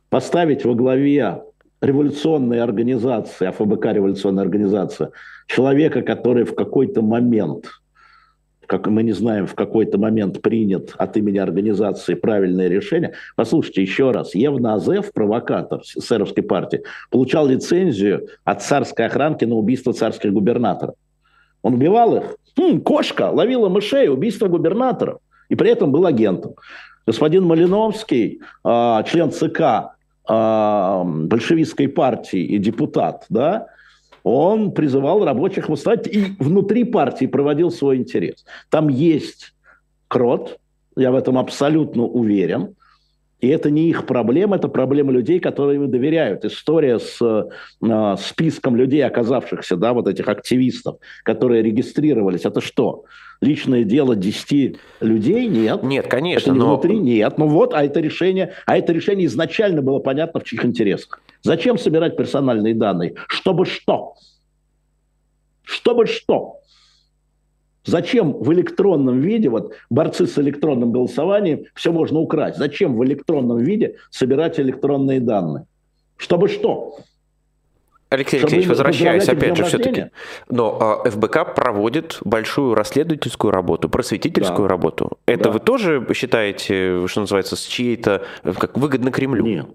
[0.10, 1.44] Поставить во главе
[1.82, 5.12] революционной организации, АФБК революционная организация,
[5.46, 7.68] человека, который в какой-то момент–
[8.68, 13.14] как мы не знаем, в какой-то момент принят от имени организации правильное решение.
[13.36, 14.36] Послушайте еще раз.
[14.36, 20.96] Евна Азев, провокатор сэровской партии, получал лицензию от царской охранки на убийство царских губернаторов.
[21.62, 22.36] Он убивал их.
[22.58, 25.20] Хм, кошка ловила мышей, убийство губернаторов.
[25.50, 26.56] И при этом был агентом.
[27.06, 29.96] Господин Малиновский, э, член ЦК
[30.30, 33.68] э, большевистской партии и депутат, да,
[34.28, 38.46] он призывал рабочих восстать и внутри партии проводил свой интерес.
[38.70, 39.54] Там есть
[40.08, 40.60] крот,
[40.96, 42.76] я в этом абсолютно уверен.
[43.40, 46.44] И это не их проблема, это проблема людей, которые им доверяют.
[46.44, 53.06] История с э, списком людей, оказавшихся, да, вот этих активистов, которые регистрировались, это что?
[53.40, 55.48] Личное дело 10 людей?
[55.48, 55.84] Нет.
[55.84, 56.50] Нет, конечно.
[56.50, 56.68] Это не но...
[56.70, 56.98] внутри?
[56.98, 57.38] Нет.
[57.38, 61.22] Ну вот, а это решение, а это решение изначально было понятно, в чьих интересах.
[61.44, 63.14] Зачем собирать персональные данные?
[63.28, 64.16] Чтобы что?
[65.62, 66.62] Чтобы что?
[67.88, 72.58] Зачем в электронном виде, вот борцы с электронным голосованием, все можно украсть.
[72.58, 75.66] Зачем в электронном виде собирать электронные данные?
[76.18, 76.98] Чтобы что?
[78.10, 80.08] Алексей Чтобы Алексеевич, возвращаясь опять же все-таки,
[80.50, 84.70] но э, ФБК проводит большую расследовательскую работу, просветительскую да.
[84.70, 85.18] работу.
[85.26, 85.52] Это да.
[85.52, 89.46] вы тоже считаете, что называется, с чьей-то, как выгодно Кремлю?
[89.46, 89.68] Нет.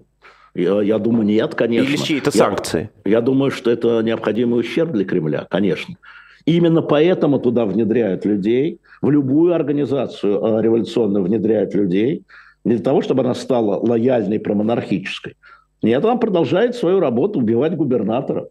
[0.55, 1.89] Я, я думаю, нет, конечно.
[1.89, 2.91] Или чьи-то санкции?
[3.05, 5.95] Я, я думаю, что это необходимый ущерб для Кремля, конечно.
[6.45, 12.23] Именно поэтому туда внедряют людей, в любую организацию э, революционную внедряют людей,
[12.65, 15.35] не для того, чтобы она стала лояльной промонархической.
[15.81, 18.47] Нет, она продолжает свою работу убивать губернаторов.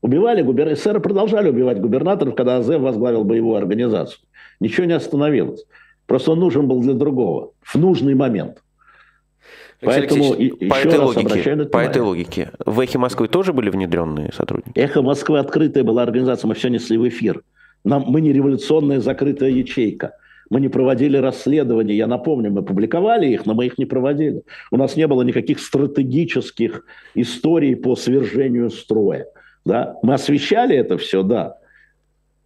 [0.00, 4.20] Убивали губернаторов, эсеры продолжали убивать губернаторов, когда АЗ возглавил боевую организацию.
[4.60, 5.64] Ничего не остановилось.
[6.06, 8.62] Просто он нужен был для другого, в нужный момент.
[9.82, 14.78] Поэтому по этой, логике, по этой логике, в «Эхе Москвы» тоже были внедренные сотрудники?
[14.78, 17.42] «Эхо Москвы» открытая была организация, мы все несли в эфир.
[17.84, 20.12] Нам, мы не революционная закрытая ячейка.
[20.50, 21.96] Мы не проводили расследования.
[21.96, 24.42] Я напомню, мы публиковали их, но мы их не проводили.
[24.70, 29.26] У нас не было никаких стратегических историй по свержению строя.
[29.64, 29.96] Да?
[30.02, 31.56] Мы освещали это все, да.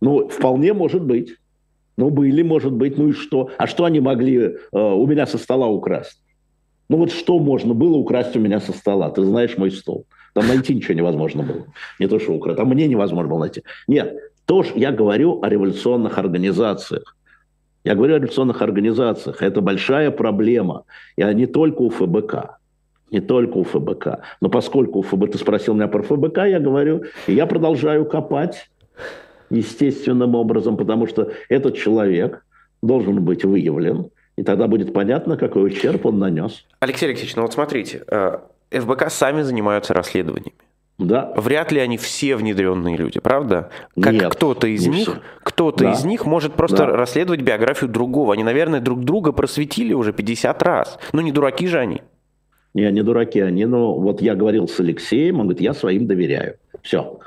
[0.00, 1.34] Ну, вполне может быть.
[1.96, 3.50] Ну, были, может быть, ну и что?
[3.58, 6.22] А что они могли э, у меня со стола украсть?
[6.88, 9.10] Ну вот что можно было украсть у меня со стола?
[9.10, 10.06] Ты знаешь мой стол.
[10.34, 11.66] Там найти ничего невозможно было.
[11.98, 12.58] Не то, что украсть.
[12.58, 13.62] Там мне невозможно было найти.
[13.88, 17.16] Нет, тоже я говорю о революционных организациях.
[17.84, 19.42] Я говорю о революционных организациях.
[19.42, 20.84] Это большая проблема.
[21.16, 22.58] И не только у ФБК.
[23.10, 24.20] Не только у ФБК.
[24.40, 28.68] Но поскольку у ФБК, ты спросил меня про ФБК, я говорю, и я продолжаю копать
[29.50, 32.44] естественным образом, потому что этот человек
[32.82, 36.64] должен быть выявлен, и тогда будет понятно, какой ущерб он нанес.
[36.80, 38.38] Алексей Алексеевич, ну вот смотрите, э,
[38.70, 40.54] ФБК сами занимаются расследованиями.
[40.98, 41.32] Да.
[41.36, 43.70] Вряд ли они все внедренные люди, правда?
[44.00, 45.20] Как кто-то из них, все.
[45.42, 45.92] кто-то да.
[45.92, 46.86] из них может просто да.
[46.86, 48.32] расследовать биографию другого.
[48.32, 50.98] Они, наверное, друг друга просветили уже 50 раз.
[51.12, 52.00] Ну не дураки же они.
[52.72, 56.56] Не, не дураки они, но вот я говорил с Алексеем, он говорит, я своим доверяю.
[56.82, 57.18] Все.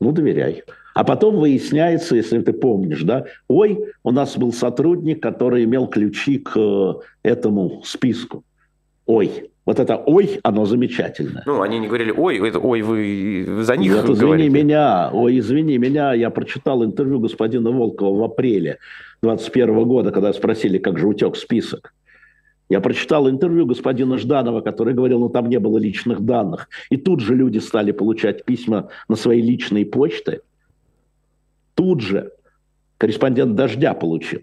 [0.00, 0.64] Ну, доверяй.
[0.94, 6.38] А потом выясняется, если ты помнишь, да, ой, у нас был сотрудник, который имел ключи
[6.38, 6.92] к э,
[7.24, 8.44] этому списку.
[9.04, 11.42] Ой, вот это «ой», оно замечательное.
[11.46, 14.48] Ну, они не говорили «ой», это «ой, вы за них Нет, извини говорите.
[14.50, 18.78] меня, ой, извини меня, я прочитал интервью господина Волкова в апреле
[19.22, 21.92] 2021 года, когда спросили, как же утек список.
[22.68, 26.68] Я прочитал интервью господина Жданова, который говорил, ну там не было личных данных.
[26.88, 30.40] И тут же люди стали получать письма на свои личные почты–
[31.74, 32.32] тут же
[32.98, 34.40] корреспондент «Дождя» получил.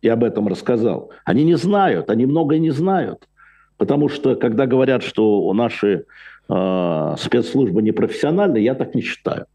[0.00, 1.10] и об этом рассказал.
[1.24, 3.28] Они не знают, они многое не знают.
[3.76, 6.04] Потому что, когда говорят, что наши
[6.48, 9.46] э, спецслужбы непрофессиональны, я так не считаю.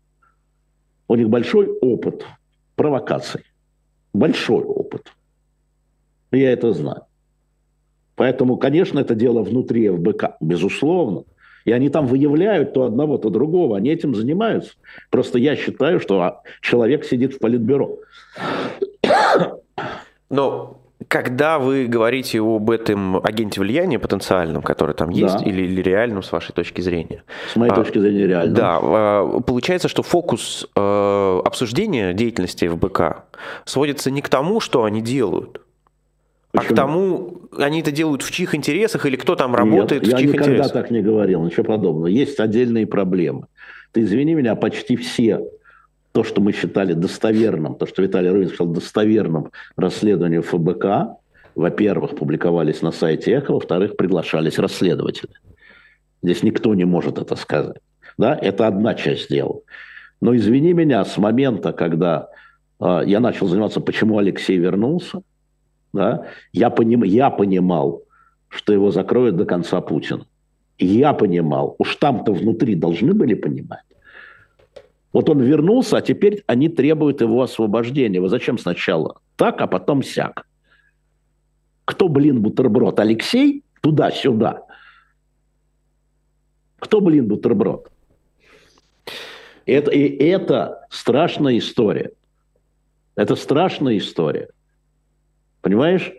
[1.08, 2.26] У них большой опыт
[2.76, 3.44] провокаций.
[4.14, 5.14] Большой опыт.
[6.32, 7.04] Я это знаю.
[8.16, 11.24] Поэтому, конечно, это дело внутри ФБК, безусловно.
[11.66, 13.78] И они там выявляют то одного, то другого.
[13.78, 14.74] Они этим занимаются.
[15.10, 18.00] Просто я считаю, что а, человек сидит в политбюро.
[20.30, 25.46] Но когда вы говорите об этом агенте влияния потенциальном, который там есть, да.
[25.46, 27.24] или, или реальном, с вашей точки зрения?
[27.52, 28.56] С моей а, точки зрения, реально.
[28.56, 33.26] Да, а, получается, что фокус э, обсуждения деятельности ФБК
[33.66, 35.62] сводится не к тому, что они делают,
[36.54, 36.70] Почему?
[36.70, 40.18] А к тому, они это делают в чьих интересах или кто там работает Нет, в
[40.18, 40.48] чьих интересах?
[40.48, 42.06] я никогда так не говорил, ничего подобного.
[42.08, 43.48] Есть отдельные проблемы.
[43.92, 45.42] Ты извини меня, почти все
[46.12, 51.18] то, что мы считали достоверным, то, что Виталий Рубин считал достоверным расследованием ФБК,
[51.56, 55.34] во-первых, публиковались на сайте Эхо, во-вторых, приглашались расследователи.
[56.22, 57.82] Здесь никто не может это сказать.
[58.20, 58.38] Да?
[58.40, 59.62] Это одна часть дела.
[60.22, 62.30] Но извини меня, с момента, когда
[62.80, 65.24] э, я начал заниматься, почему Алексей вернулся,
[65.94, 68.04] да, я, поним, я понимал,
[68.50, 70.26] что его закроют до конца Путина.
[70.80, 73.84] Я понимал, уж там-то внутри должны были понимать.
[75.14, 78.20] Вот он вернулся, а теперь они требуют его освобождения.
[78.20, 80.48] Вы зачем сначала так, а потом сяк?
[81.86, 83.00] Кто, блин, бутерброд?
[83.00, 83.64] Алексей?
[83.82, 84.64] Туда-сюда.
[86.80, 87.92] Кто, блин, бутерброд?
[89.66, 92.12] Это, и это страшная история.
[93.16, 94.50] Это страшная история.
[95.64, 96.12] Понимаешь?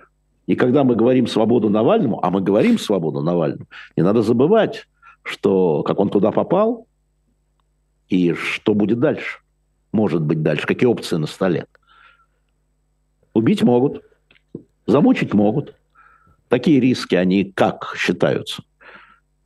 [0.46, 4.88] И когда мы говорим свободу Навальному, а мы говорим свободу Навальному, не надо забывать,
[5.22, 6.88] что как он туда попал,
[8.08, 9.40] и что будет дальше.
[9.92, 11.66] Может быть дальше, какие опции на столе.
[13.34, 14.02] Убить могут,
[14.86, 15.74] замучить могут.
[16.48, 18.64] Такие риски, они как считаются?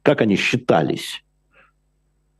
[0.02, 1.24] Как они считались?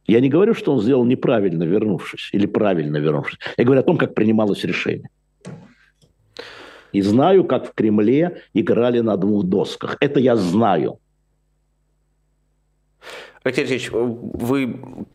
[0.07, 3.39] Я не говорю, что он сделал неправильно, вернувшись, или правильно вернувшись.
[3.57, 5.11] Я говорю о том, как принималось решение.
[6.93, 9.97] И знаю, как в Кремле играли на двух досках.
[10.01, 10.99] Это я знаю.
[13.43, 15.07] Алексей Алексеевич, вы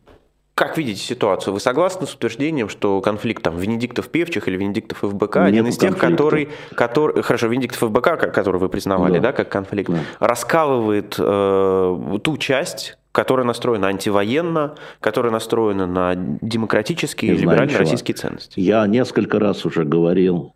[0.54, 1.52] как видите ситуацию?
[1.52, 5.76] Вы согласны с утверждением, что конфликт там Венедиктов Певчих или Венедиктов ФБК Нет один из
[5.76, 9.98] тех, который, который, хорошо, Венедиктов ФБК, который вы признавали, да, да как конфликт, да.
[10.20, 18.60] раскалывает э, ту часть, которая настроена антивоенно, которая настроена на демократические и либеральные российские ценности.
[18.60, 20.54] Я несколько раз уже говорил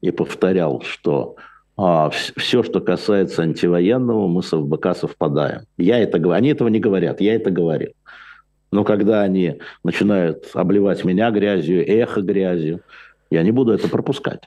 [0.00, 1.36] и повторял, что
[1.76, 5.62] а, все, что касается антивоенного, мы с ФБК совпадаем.
[5.78, 6.38] Я это говорю.
[6.38, 7.92] Они этого не говорят, я это говорил.
[8.72, 12.80] Но когда они начинают обливать меня грязью, эхо грязью,
[13.30, 14.42] я не буду это пропускать.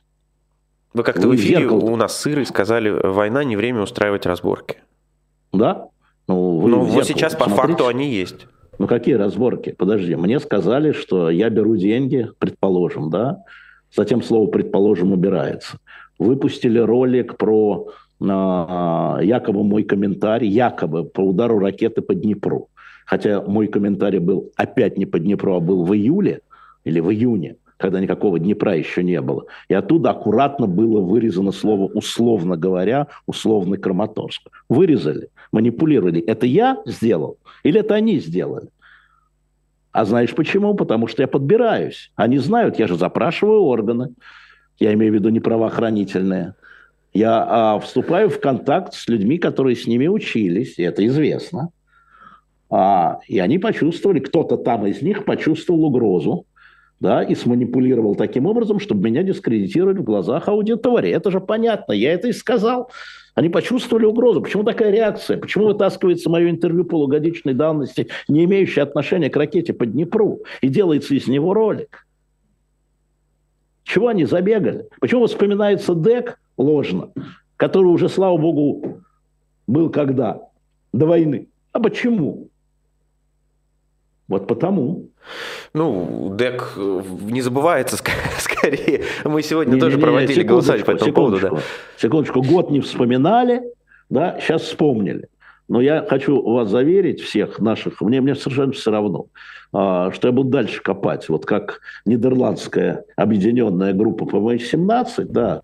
[0.93, 1.79] Вы как-то в эфире зеркало...
[1.79, 4.77] у нас сыры сказали, война не время устраивать разборки.
[5.51, 5.87] Да?
[6.27, 8.47] Ну, вы Но вот сейчас по факту они есть.
[8.79, 9.71] Ну какие разборки?
[9.71, 13.43] Подожди, мне сказали, что я беру деньги, предположим, да,
[13.95, 15.77] затем слово «предположим» убирается.
[16.19, 17.89] Выпустили ролик про
[18.21, 22.69] а, якобы мой комментарий, якобы по удару ракеты по Днепру.
[23.05, 26.41] Хотя мой комментарий был опять не по Днепру, а был в июле
[26.85, 29.45] или в июне, когда никакого Днепра еще не было.
[29.67, 34.49] И оттуда аккуратно было вырезано слово «условно говоря», «условный Краматорск».
[34.69, 36.21] Вырезали, манипулировали.
[36.21, 38.67] Это я сделал или это они сделали?
[39.93, 40.73] А знаешь почему?
[40.73, 42.11] Потому что я подбираюсь.
[42.15, 44.09] Они знают, я же запрашиваю органы.
[44.79, 46.55] Я имею в виду не правоохранительные.
[47.13, 51.69] Я а, вступаю в контакт с людьми, которые с ними учились, и это известно.
[52.71, 56.47] А, и они почувствовали, кто-то там из них почувствовал угрозу,
[56.99, 61.11] да, и сманипулировал таким образом, чтобы меня дискредитировать в глазах аудитории.
[61.11, 62.89] Это же понятно, я это и сказал.
[63.35, 64.41] Они почувствовали угрозу.
[64.41, 65.37] Почему такая реакция?
[65.37, 71.15] Почему вытаскивается мое интервью полугодичной давности, не имеющее отношения к ракете по Днепру, и делается
[71.15, 72.05] из него ролик?
[73.83, 74.87] Чего они забегали?
[74.99, 77.11] Почему вспоминается ДЭК ложно,
[77.57, 79.01] который уже, слава богу,
[79.67, 80.41] был когда?
[80.93, 81.47] До войны.
[81.71, 82.49] А почему?
[84.27, 85.09] Вот потому.
[85.73, 87.97] Ну, ДЭК не забывается
[88.63, 89.03] скорее.
[89.23, 91.39] Мы сегодня не, тоже не, проводили голосование по этому поводу.
[91.39, 91.59] Да.
[91.97, 93.63] Секундочку, год не вспоминали,
[94.09, 95.27] да, сейчас вспомнили.
[95.69, 99.27] Но я хочу вас заверить, всех наших, мне, мне совершенно все равно,
[99.71, 101.29] а, что я буду дальше копать.
[101.29, 105.61] Вот как нидерландская объединенная группа ПМ-17, да,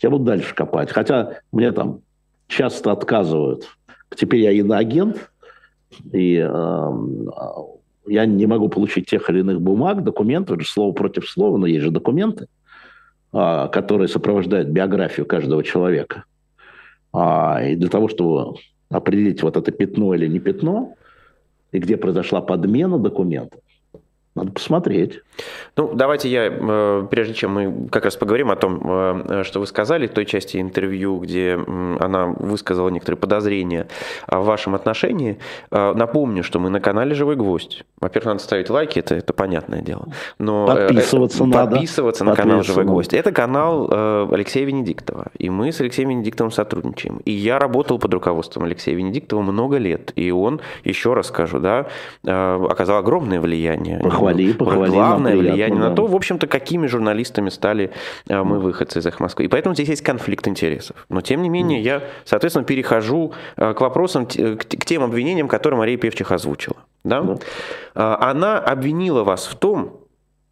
[0.00, 0.90] я буду дальше копать.
[0.90, 2.00] Хотя мне там
[2.48, 3.68] часто отказывают.
[4.16, 5.30] Теперь я иноагент,
[6.12, 6.90] и э,
[8.06, 11.66] я не могу получить тех или иных бумаг, документов, это же слово против слова, но
[11.66, 12.48] есть же документы.
[13.32, 16.24] а, который сопровождает биографию каждого человека.
[17.12, 18.58] А, и для того, чтобы
[18.90, 20.94] определить вот это пятно или не пятно,
[21.72, 23.60] и где произошла подмена документов,
[24.34, 25.20] надо посмотреть.
[25.76, 29.66] Ну, давайте я, э, прежде чем мы как раз поговорим о том, э, что вы
[29.66, 31.58] сказали в той части интервью, где
[32.00, 33.88] она высказала некоторые подозрения
[34.26, 35.38] в вашем отношении,
[35.70, 37.84] э, напомню, что мы на канале «Живой гвоздь».
[38.00, 40.08] Во-первых, надо ставить лайки, это, это понятное дело.
[40.38, 41.72] Но подписываться надо.
[41.72, 43.12] Подписываться на канал «Живой гвоздь».
[43.12, 43.90] Это канал
[44.32, 47.18] Алексея Венедиктова, и мы с Алексеем Венедиктовым сотрудничаем.
[47.24, 51.86] И я работал под руководством Алексея Венедиктова много лет, и он, еще раз скажу, да,
[52.22, 54.90] оказал огромное влияние похвали, похвали.
[54.90, 55.90] Главное влияние да.
[55.90, 57.92] на то, в общем-то, какими журналистами стали
[58.28, 59.44] э, мы выходцы из их Москвы.
[59.44, 61.06] И поэтому здесь есть конфликт интересов.
[61.08, 65.96] Но, тем не менее, я, соответственно, перехожу э, к вопросам, к тем обвинениям, которые Мария
[65.96, 66.76] Певчих озвучила.
[67.04, 67.22] Да?
[67.94, 68.18] Да.
[68.20, 70.00] Она обвинила вас в том,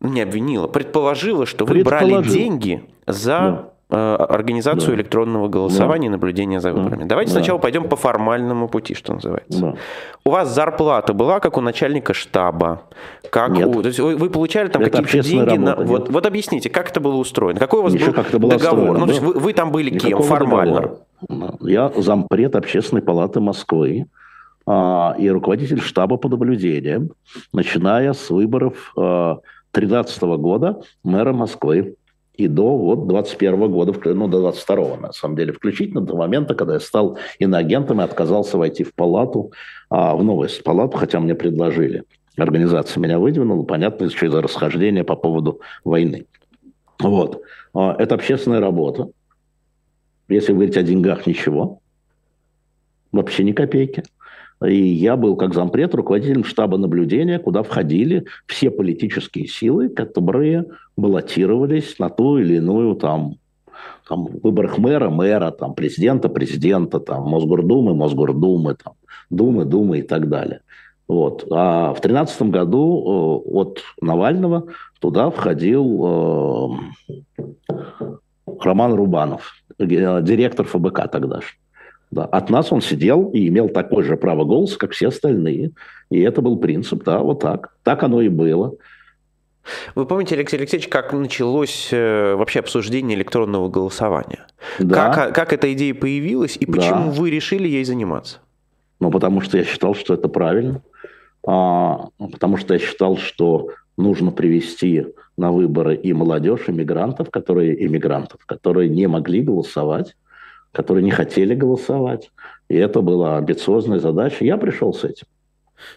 [0.01, 4.95] не обвинила, предположила, что вы брали деньги за организацию да.
[4.97, 6.15] электронного голосования да.
[6.15, 7.03] и наблюдения за выборами.
[7.03, 7.09] Да.
[7.11, 7.39] Давайте да.
[7.39, 9.61] сначала пойдем по формальному пути, что называется.
[9.61, 9.75] Да.
[10.25, 12.83] У вас зарплата была как у начальника штаба,
[13.31, 13.67] как нет.
[13.67, 16.91] у, то есть вы, вы получали там какие-то деньги работа, на, вот, вот объясните, как
[16.91, 18.91] это было устроено, какой у вас Еще был договор?
[18.91, 20.75] Устроено, ну, то есть вы, вы там были Никакого кем формально?
[20.75, 21.57] Договора.
[21.61, 24.07] Я зампред Общественной палаты Москвы
[24.67, 27.11] а, и руководитель штаба по наблюдениям,
[27.53, 31.97] начиная с выборов 2013 а, года мэра Москвы
[32.41, 36.75] и до вот 21 года, ну, до 22 на самом деле, включительно до момента, когда
[36.75, 39.53] я стал иноагентом и отказался войти в палату,
[39.91, 42.05] а, в новую палату, хотя мне предложили.
[42.39, 46.25] Организация меня выдвинула, понятно, еще из-за расхождения по поводу войны.
[46.99, 47.43] Вот.
[47.75, 49.11] А, это общественная работа.
[50.29, 51.81] Если говорить о деньгах, ничего.
[53.13, 54.03] Вообще ни копейки.
[54.65, 61.99] И я был как зампред руководителем штаба наблюдения, куда входили все политические силы, которые баллотировались
[61.99, 63.37] на ту или иную там,
[64.07, 68.95] там выборах мэра, мэра, там, президента, президента, там, Мосгордумы, Мосгордумы, там,
[69.31, 70.61] Думы, Думы и так далее.
[71.09, 71.47] Вот.
[71.51, 74.67] А в 2013 году э, от Навального
[75.01, 77.79] туда входил э,
[78.61, 81.59] Роман Рубанов, э, директор ФБК тогдашний.
[82.11, 82.25] Да.
[82.25, 85.71] От нас он сидел и имел такое же право голоса, как все остальные.
[86.11, 87.73] И это был принцип, да, вот так.
[87.85, 88.75] Так оно и было.
[89.95, 94.47] Вы помните, Алексей Алексеевич, как началось э, вообще обсуждение электронного голосования?
[94.79, 95.13] Да.
[95.13, 97.11] Как, как эта идея появилась и почему да.
[97.11, 98.39] вы решили ей заниматься?
[98.99, 100.83] Ну, потому что я считал, что это правильно.
[101.47, 105.07] А, потому что я считал, что нужно привести
[105.37, 110.17] на выборы и молодежь, иммигрантов, которые, иммигрантов, которые не могли голосовать
[110.73, 112.31] которые не хотели голосовать.
[112.69, 114.45] И это была амбициозная задача.
[114.45, 115.27] Я пришел с этим.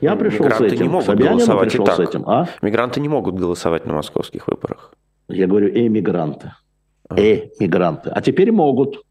[0.01, 0.84] Я пришел Мигранты с этим.
[0.84, 2.24] Не могут Собянин голосовать пришел с этим.
[2.28, 2.47] А?
[2.61, 4.93] Мигранты не могут голосовать на московских выборах.
[5.28, 6.53] Я говорю эмигранты.
[7.09, 7.19] А.
[7.19, 8.09] Эмигранты.
[8.09, 9.03] А теперь могут.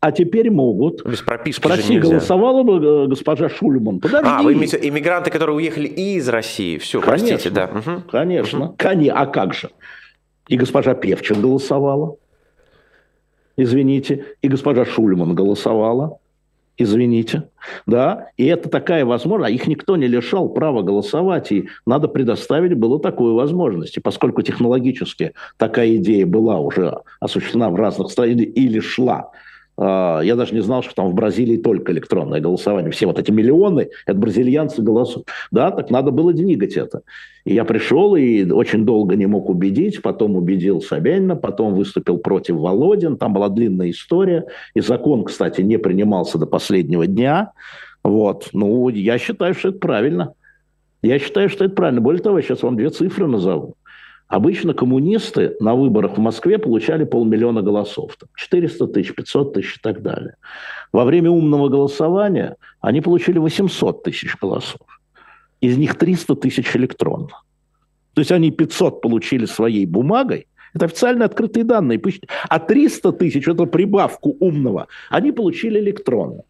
[0.00, 1.04] А теперь могут.
[1.04, 3.98] Без прописки Спроси, голосовала бы э, госпожа Шульман.
[3.98, 4.28] Подожди.
[4.30, 6.78] А, вы имеете иммигранты, которые уехали из России.
[6.78, 7.64] Все, конечно, простите, да.
[7.64, 8.02] Угу.
[8.10, 8.66] Конечно.
[8.66, 8.76] Угу.
[9.12, 9.70] А как же?
[10.48, 12.16] И госпожа Певчин голосовала
[13.56, 16.18] извините, и госпожа Шульман голосовала,
[16.78, 17.44] извините,
[17.86, 22.74] да, и это такая возможность, а их никто не лишал права голосовать, и надо предоставить
[22.74, 23.96] было такую возможность.
[23.96, 29.30] И поскольку технологически такая идея была уже осуществлена в разных странах или шла
[29.78, 32.90] я даже не знал, что там в Бразилии только электронное голосование.
[32.90, 35.28] Все вот эти миллионы, это бразильянцы голосуют.
[35.50, 37.02] Да, так надо было двигать это.
[37.44, 42.56] И я пришел и очень долго не мог убедить, потом убедил Собянина, потом выступил против
[42.56, 44.46] Володин, там была длинная история.
[44.74, 47.52] И закон, кстати, не принимался до последнего дня.
[48.02, 48.48] Вот.
[48.52, 50.32] Ну, я считаю, что это правильно.
[51.02, 52.00] Я считаю, что это правильно.
[52.00, 53.75] Более того, я сейчас вам две цифры назову.
[54.28, 58.16] Обычно коммунисты на выборах в Москве получали полмиллиона голосов.
[58.34, 60.36] 400 тысяч, 500 тысяч и так далее.
[60.92, 64.80] Во время умного голосования они получили 800 тысяч голосов.
[65.60, 67.42] Из них 300 тысяч электронно.
[68.14, 72.00] То есть они 500 получили своей бумагой, это официально открытые данные.
[72.48, 76.42] А 300 тысяч, это прибавку умного, они получили электронно.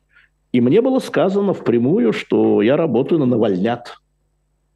[0.52, 3.98] И мне было сказано впрямую, что я работаю на Навальнят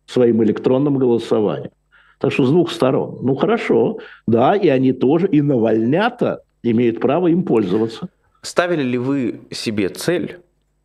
[0.06, 1.72] своим электронным голосованием.
[2.20, 3.18] Так что с двух сторон.
[3.22, 8.08] Ну хорошо, да, и они тоже, и навальнята имеют право им пользоваться.
[8.42, 10.38] Ставили ли вы себе цель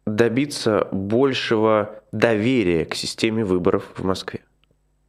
[0.05, 4.41] добиться большего доверия к системе выборов в Москве?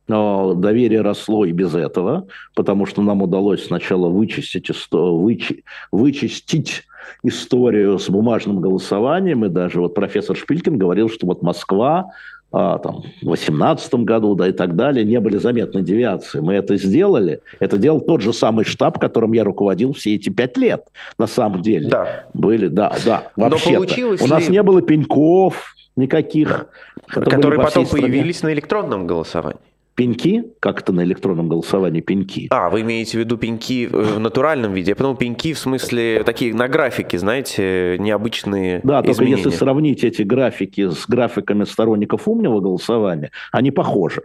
[0.08, 6.84] Но доверие росло и без этого, потому что нам удалось сначала вычистить, вычи, вычистить
[7.22, 12.10] историю с бумажным голосованием, и даже вот профессор Шпилькин говорил, что вот Москва
[12.58, 16.40] а, там, в 2018 году, да, и так далее, не были заметны девиации.
[16.40, 17.40] Мы это сделали.
[17.60, 20.86] Это делал тот же самый штаб, которым я руководил все эти пять лет,
[21.18, 21.90] на самом деле.
[21.90, 22.24] Да.
[22.32, 23.24] Были, да, да.
[23.36, 26.68] Вообще Но получилось У нас не было пеньков никаких.
[27.08, 29.60] Которые потом появились на электронном голосовании
[29.96, 32.46] пеньки, как это на электронном голосовании пеньки.
[32.50, 34.90] А, вы имеете в виду пеньки в натуральном виде?
[34.90, 39.42] Я подумал, пеньки в смысле такие на графике, знаете, необычные Да, только изменения.
[39.42, 44.22] если сравнить эти графики с графиками сторонников умного голосования, они похожи.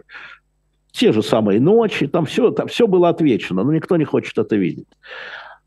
[0.92, 4.56] Те же самые ночи, там все, там все было отвечено, но никто не хочет это
[4.56, 4.88] видеть.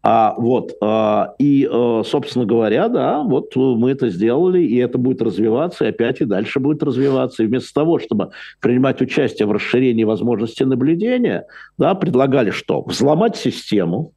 [0.08, 5.20] А, вот, а, и, а, собственно говоря, да, вот мы это сделали, и это будет
[5.20, 7.42] развиваться, и опять и дальше будет развиваться.
[7.42, 8.30] И вместо того, чтобы
[8.60, 11.48] принимать участие в расширении возможностей наблюдения,
[11.80, 12.84] да, предлагали что?
[12.84, 14.14] Взломать систему,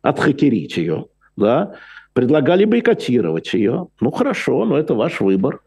[0.00, 1.04] отхакерить ее,
[1.36, 1.74] да,
[2.14, 3.88] предлагали бойкотировать ее.
[4.00, 5.60] Ну, хорошо, но это ваш выбор.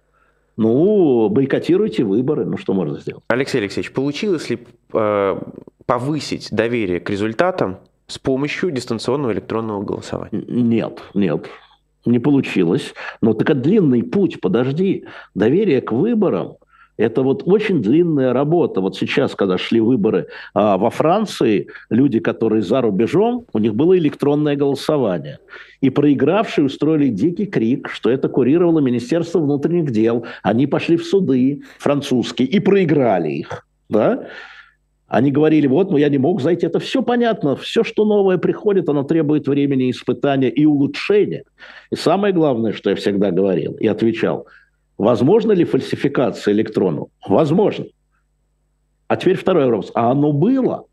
[0.57, 3.23] Ну, бойкотируйте выборы, ну что можно сделать?
[3.27, 5.41] Алексей Алексеевич, получилось ли э,
[5.85, 7.77] повысить доверие к результатам
[8.07, 10.43] с помощью дистанционного электронного голосования?
[10.47, 11.47] Нет, нет,
[12.05, 12.93] не получилось.
[13.21, 15.05] Но так длинный путь, подожди.
[15.35, 16.55] Доверие к выборам–
[16.97, 18.81] это вот очень длинная работа.
[18.81, 23.97] Вот сейчас, когда шли выборы а, во Франции, люди, которые за рубежом, у них было
[23.97, 25.39] электронное голосование.
[25.81, 30.25] И проигравшие устроили дикий крик, что это курировало Министерство внутренних дел.
[30.43, 33.65] Они пошли в суды французские и проиграли их.
[33.89, 34.27] Да?
[35.07, 36.65] Они говорили, вот, ну я не мог зайти.
[36.65, 37.55] Это все понятно.
[37.55, 41.43] Все, что новое приходит, оно требует времени, испытания и улучшения.
[41.91, 44.47] И самое главное, что я всегда говорил и отвечал,
[44.97, 47.09] возможно ли фальсификация электрону?
[47.27, 47.85] Возможно.
[49.07, 49.91] А теперь второй вопрос.
[49.93, 50.85] А оно было?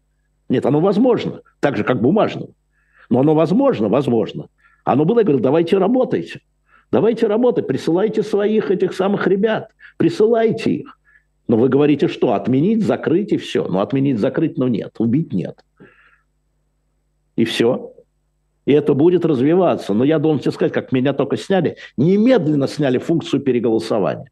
[0.49, 1.41] Нет, оно возможно.
[1.61, 2.49] Так же, как бумажное.
[3.09, 4.49] Но оно возможно, возможно.
[4.85, 6.41] Оно было, я говорю, давайте работайте.
[6.91, 10.99] Давайте работать, присылайте своих этих самых ребят, присылайте их.
[11.51, 13.67] Но вы говорите, что отменить, закрыть и все.
[13.67, 14.93] Ну, отменить, закрыть, но нет.
[14.99, 15.65] Убить нет.
[17.35, 17.93] И все.
[18.67, 19.93] И это будет развиваться.
[19.93, 24.31] Но я должен тебе сказать, как меня только сняли, немедленно сняли функцию переголосования.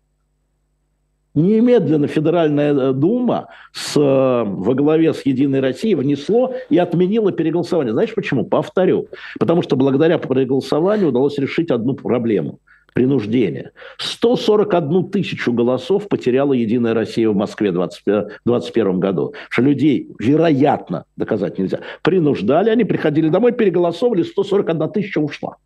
[1.35, 7.95] Немедленно Федеральная э, Дума с, э, во главе с «Единой Россией» внесло и отменила переголосование.
[7.95, 8.45] Знаешь почему?
[8.45, 9.09] Повторю.
[9.41, 12.61] Потому что благодаря переголосованию удалось решить одну проблему–
[12.93, 13.73] принуждения.
[13.99, 19.35] 141 тысячу голосов потеряла «Единая Россия» в Москве в 2021 году.
[19.51, 25.57] Что людей, вероятно, доказать нельзя, принуждали, они приходили домой, переголосовывали, 141 тысяча ушла.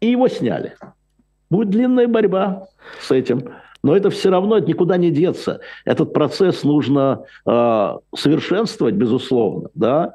[0.00, 0.74] И его сняли.
[1.48, 2.66] Будет длинная борьба
[3.00, 3.50] с этим.
[3.82, 5.60] Но это все равно это никуда не деться.
[5.84, 10.14] Этот процесс нужно э, совершенствовать, безусловно, да,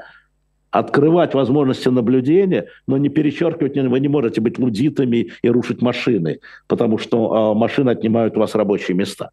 [0.80, 6.98] открывать возможности наблюдения, но не перечеркивать, вы не можете быть лудитами и рушить машины, потому
[6.98, 9.32] что э, машины отнимают у вас рабочие места.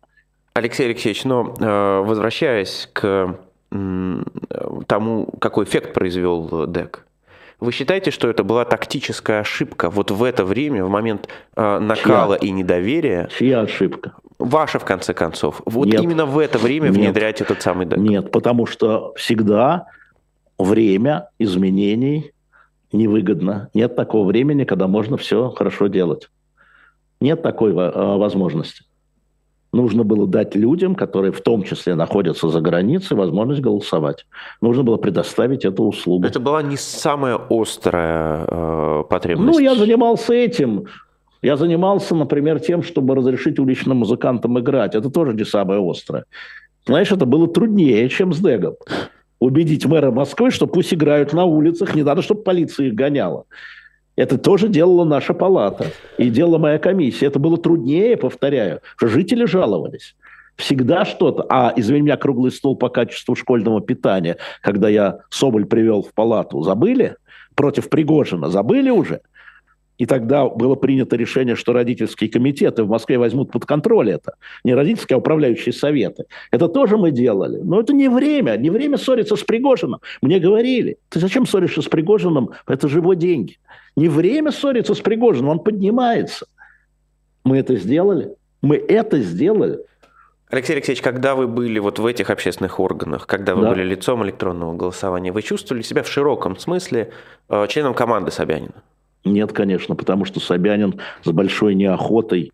[0.54, 3.36] Алексей Алексеевич, но э, возвращаясь к
[4.86, 7.04] тому, какой эффект произвел ДЭК,
[7.58, 12.38] вы считаете, что это была тактическая ошибка вот в это время, в момент э, накала
[12.38, 12.48] Чья?
[12.48, 13.28] и недоверия?
[13.36, 14.12] Чья ошибка?
[14.38, 15.60] Ваша, в конце концов.
[15.64, 16.02] Вот Нет.
[16.02, 16.96] именно в это время Нет.
[16.96, 17.98] внедрять этот самый ДЭК?
[17.98, 19.86] Нет, потому что всегда
[20.58, 22.32] время изменений
[22.92, 23.68] невыгодно.
[23.74, 26.30] Нет такого времени, когда можно все хорошо делать.
[27.20, 28.84] Нет такой э, возможности.
[29.72, 34.24] Нужно было дать людям, которые в том числе находятся за границей, возможность голосовать.
[34.60, 36.26] Нужно было предоставить эту услугу.
[36.26, 39.58] Это была не самая острая э, потребность.
[39.58, 40.84] Ну, я занимался этим.
[41.42, 44.94] Я занимался, например, тем, чтобы разрешить уличным музыкантам играть.
[44.94, 46.24] Это тоже не самое острое.
[46.86, 48.76] Знаешь, это было труднее, чем с Дегом
[49.44, 53.44] убедить мэра Москвы, что пусть играют на улицах, не надо, чтобы полиция их гоняла.
[54.16, 55.86] Это тоже делала наша палата
[56.18, 57.26] и делала моя комиссия.
[57.26, 60.16] Это было труднее, повторяю, что жители жаловались.
[60.56, 61.44] Всегда что-то.
[61.50, 66.62] А, извини меня, круглый стол по качеству школьного питания, когда я Соболь привел в палату,
[66.62, 67.16] забыли?
[67.56, 69.20] Против Пригожина забыли уже?
[69.98, 74.34] И тогда было принято решение, что родительские комитеты в Москве возьмут под контроль это.
[74.64, 76.24] Не родительские, а управляющие советы.
[76.50, 77.60] Это тоже мы делали.
[77.62, 78.56] Но это не время.
[78.56, 80.00] Не время ссориться с Пригожиным.
[80.20, 82.50] Мне говорили, ты зачем ссоришься с Пригожиным?
[82.66, 83.58] Это же его деньги.
[83.96, 86.46] Не время ссориться с Пригожиным, он поднимается.
[87.44, 88.34] Мы это сделали.
[88.62, 89.78] Мы это сделали.
[90.50, 93.70] Алексей Алексеевич, когда вы были вот в этих общественных органах, когда вы да.
[93.70, 97.12] были лицом электронного голосования, вы чувствовали себя в широком смысле
[97.48, 98.82] э, членом команды Собянина?
[99.24, 102.52] Нет, конечно, потому что Собянин с большой неохотой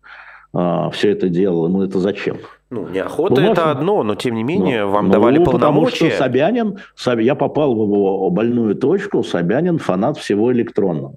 [0.53, 1.67] а, все это делал.
[1.67, 2.37] Ему это зачем?
[2.69, 5.57] Ну, неохота ну, это одно, но тем не менее ну, вам ну, давали полномочия.
[5.57, 6.79] Потому что Собянин,
[7.19, 11.15] я попал в его больную точку, Собянин фанат всего электронного.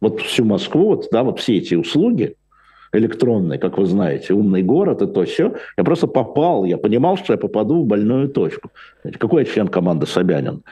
[0.00, 2.36] Вот всю Москву, вот, да, вот все эти услуги,
[2.92, 5.54] электронный, как вы знаете, умный город и то все.
[5.76, 8.70] Я просто попал, я понимал, что я попаду в больную точку.
[9.18, 10.62] Какой я член команды Собянин?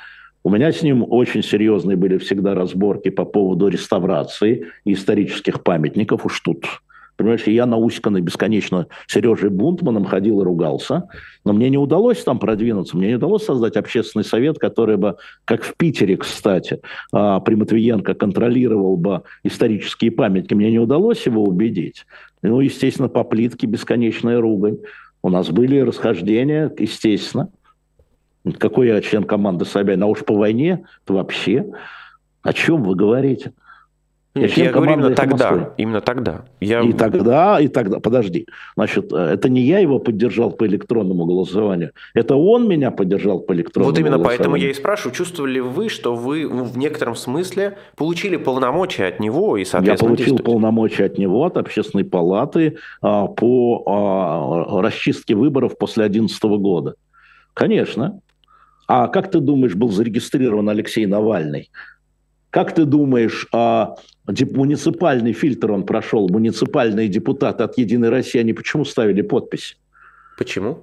[0.45, 6.27] У меня с ним очень серьезные были всегда разборки по поводу реставрации исторических памятников.
[6.27, 6.65] Уж тут
[7.17, 11.09] Понимаешь, я науськанный бесконечно Сережей Бунтманом ходил и ругался,
[11.45, 15.63] но мне не удалось там продвинуться, мне не удалось создать общественный совет, который бы, как
[15.63, 16.81] в Питере, кстати,
[17.13, 22.07] а, при Матвиенко контролировал бы исторические памятники, мне не удалось его убедить.
[22.43, 24.79] Ну, естественно, по плитке бесконечная ругань.
[25.23, 27.51] У нас были расхождения, естественно.
[28.59, 30.07] Какой я член команды Собянина?
[30.07, 31.67] А уж по войне, то вообще.
[32.43, 33.53] О чем вы говорите?
[34.35, 35.73] Нет, я, говорю именно тогда, Москвы.
[35.77, 36.45] именно тогда.
[36.59, 36.81] Я...
[36.81, 38.47] И тогда, и тогда, подожди.
[38.77, 43.53] Значит, э, это не я его поддержал по электронному голосованию, это он меня поддержал по
[43.53, 44.39] электронному Вот именно голосованию.
[44.39, 49.21] поэтому я и спрашиваю, чувствовали ли вы, что вы в некотором смысле получили полномочия от
[49.21, 55.35] него и, соответственно, Я получил полномочия от него, от общественной палаты а, по а, расчистке
[55.35, 56.95] выборов после 2011 года.
[57.53, 58.22] Конечно.
[58.95, 61.71] А как ты думаешь, был зарегистрирован Алексей Навальный?
[62.51, 68.85] Как ты думаешь, а, муниципальный фильтр он прошел, муниципальные депутаты от «Единой России», они почему
[68.85, 69.79] ставили подпись?
[70.37, 70.83] Почему?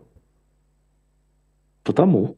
[1.83, 2.37] Потому.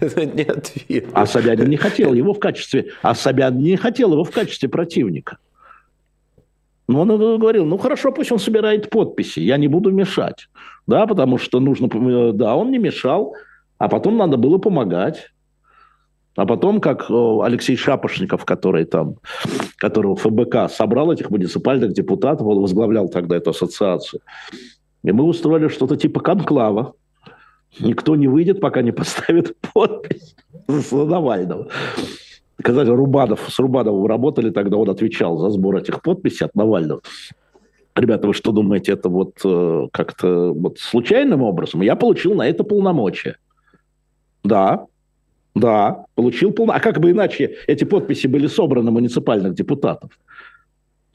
[0.00, 1.06] Это не ответ.
[1.12, 2.90] А Собянин не хотел его в качестве...
[3.02, 5.38] А Собянин не хотел его в качестве противника.
[6.88, 10.48] Но он говорил, ну хорошо, пусть он собирает подписи, я не буду мешать.
[10.88, 12.32] Да, потому что нужно...
[12.32, 13.36] Да, он не мешал,
[13.78, 15.30] а потом надо было помогать.
[16.36, 19.16] А потом, как Алексей Шапошников, который там,
[19.78, 24.20] которого ФБК собрал этих муниципальных депутатов, он возглавлял тогда эту ассоциацию.
[25.02, 26.92] И мы устроили что-то типа конклава.
[27.80, 30.36] Никто не выйдет, пока не поставит подпись
[30.68, 31.68] за Навального.
[32.62, 37.00] Кстати, Рубанов, с Рубановым работали тогда, он отвечал за сбор этих подписей от Навального.
[37.94, 41.80] Ребята, вы что думаете, это вот э, как-то вот случайным образом?
[41.80, 43.36] Я получил на это полномочия.
[44.46, 44.86] Да,
[45.54, 46.74] да, получил полно.
[46.74, 50.10] А как бы иначе эти подписи были собраны муниципальных депутатов?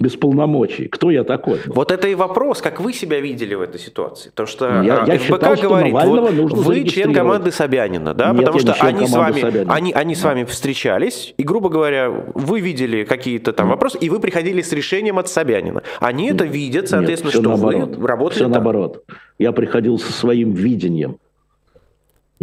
[0.01, 0.87] без полномочий.
[0.87, 1.59] Кто я такой?
[1.67, 4.29] Вот это и вопрос, как вы себя видели в этой ситуации.
[4.29, 8.31] Потому что я, я ФБК считал, говорит, вот вы член команды Собянина, да?
[8.31, 9.73] Нет, потому что они с, вами, Собянина.
[9.73, 14.19] они, они с вами встречались, и, грубо говоря, вы видели какие-то там вопросы, и вы
[14.19, 15.83] приходили с решением от Собянина.
[15.99, 17.95] Они это видят, соответственно, Нет, что наоборот.
[17.95, 18.53] вы работали Все так.
[18.53, 19.03] наоборот.
[19.37, 21.17] Я приходил со своим видением.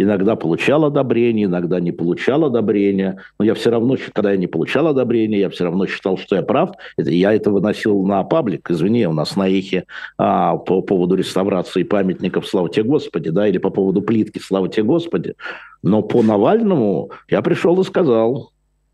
[0.01, 3.19] Иногда получал одобрение, иногда не получал одобрения.
[3.37, 6.43] Но я все равно, когда я не получал одобрения, я все равно считал, что я
[6.43, 6.71] прав.
[6.97, 8.71] Это, я это выносил на паблик.
[8.71, 9.87] Извини, у нас на эхе
[10.17, 14.85] а, по поводу реставрации памятников «Слава тебе Господи», да, или по поводу плитки «Слава тебе
[14.85, 15.35] Господи».
[15.83, 18.53] Но по Навальному я пришел и сказал,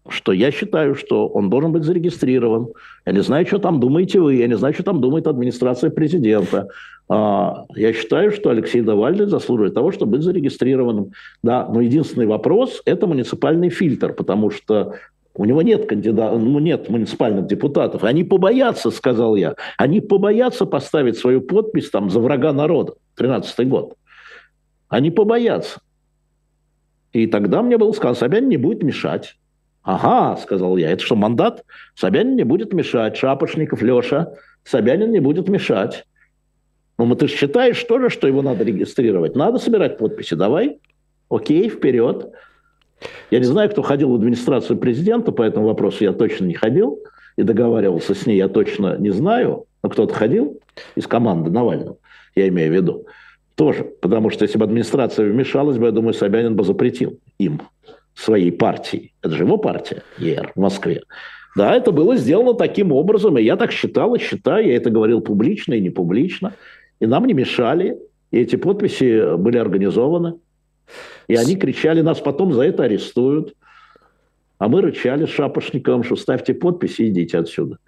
[0.08, 2.68] что я считаю, что он должен быть зарегистрирован.
[3.06, 6.68] Я не знаю, что там думаете вы, я не знаю, что там думает администрация президента.
[7.08, 11.12] А, я считаю, что Алексей Навальный заслуживает того, чтобы быть зарегистрированным.
[11.42, 14.94] Да, но единственный вопрос– это муниципальный фильтр, потому что
[15.34, 18.04] у него нет кандидатов, ну, нет муниципальных депутатов.
[18.04, 23.94] Они побоятся, сказал я, они побоятся поставить свою подпись там за врага народа, 13 год.
[24.88, 25.80] Они побоятся.
[27.12, 29.36] И тогда мне было сказано, Собянин не будет мешать.
[29.84, 31.62] Ага, сказал я, это что, мандат?
[31.94, 33.18] Собянин не будет мешать.
[33.18, 34.32] Шапошников, Леша,
[34.64, 36.06] Собянин не будет мешать.
[36.98, 39.36] Ну, ты же считаешь тоже, что его надо регистрировать?
[39.36, 40.78] Надо собирать подписи, давай.
[41.28, 42.32] Окей, вперед.
[43.30, 47.00] Я не знаю, кто ходил в администрацию президента по этому вопросу, я точно не ходил
[47.36, 50.60] и договаривался с ней, я точно не знаю, но кто-то ходил
[50.94, 51.98] из команды Навального,
[52.36, 53.06] я имею в виду,
[53.56, 57.60] тоже, потому что если бы администрация вмешалась бы, я думаю, Собянин бы запретил им
[58.14, 59.12] своей партии.
[59.22, 61.02] Это же его партия, ЕР, в Москве.
[61.56, 65.20] Да, это было сделано таким образом, и я так считал и считаю, я это говорил
[65.20, 66.54] публично и не публично,
[67.00, 67.98] и нам не мешали,
[68.30, 70.34] и эти подписи были организованы,
[71.28, 73.54] и они кричали, нас потом за это арестуют,
[74.58, 77.78] а мы рычали с что ставьте подписи идите отсюда.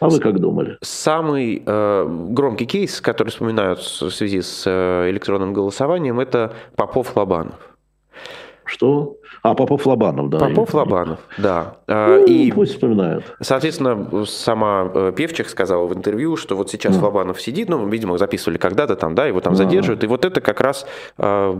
[0.00, 0.76] А вы как думали?
[0.82, 7.71] Самый э, громкий кейс, который вспоминают в связи с э, электронным голосованием, это Попов-Лобанов.
[8.72, 9.18] Что?
[9.42, 10.38] А, Попов Лобанов, да.
[10.38, 11.76] Попов Лобанов, да.
[11.86, 13.24] А, ну, и, пусть вспоминают.
[13.38, 17.02] Соответственно, сама э, Певчих сказала в интервью, что вот сейчас mm.
[17.02, 20.62] Лобанов сидит, ну, видимо, записывали когда-то там, да, его там задерживают, и вот это как
[20.62, 20.86] раз
[21.18, 21.54] а,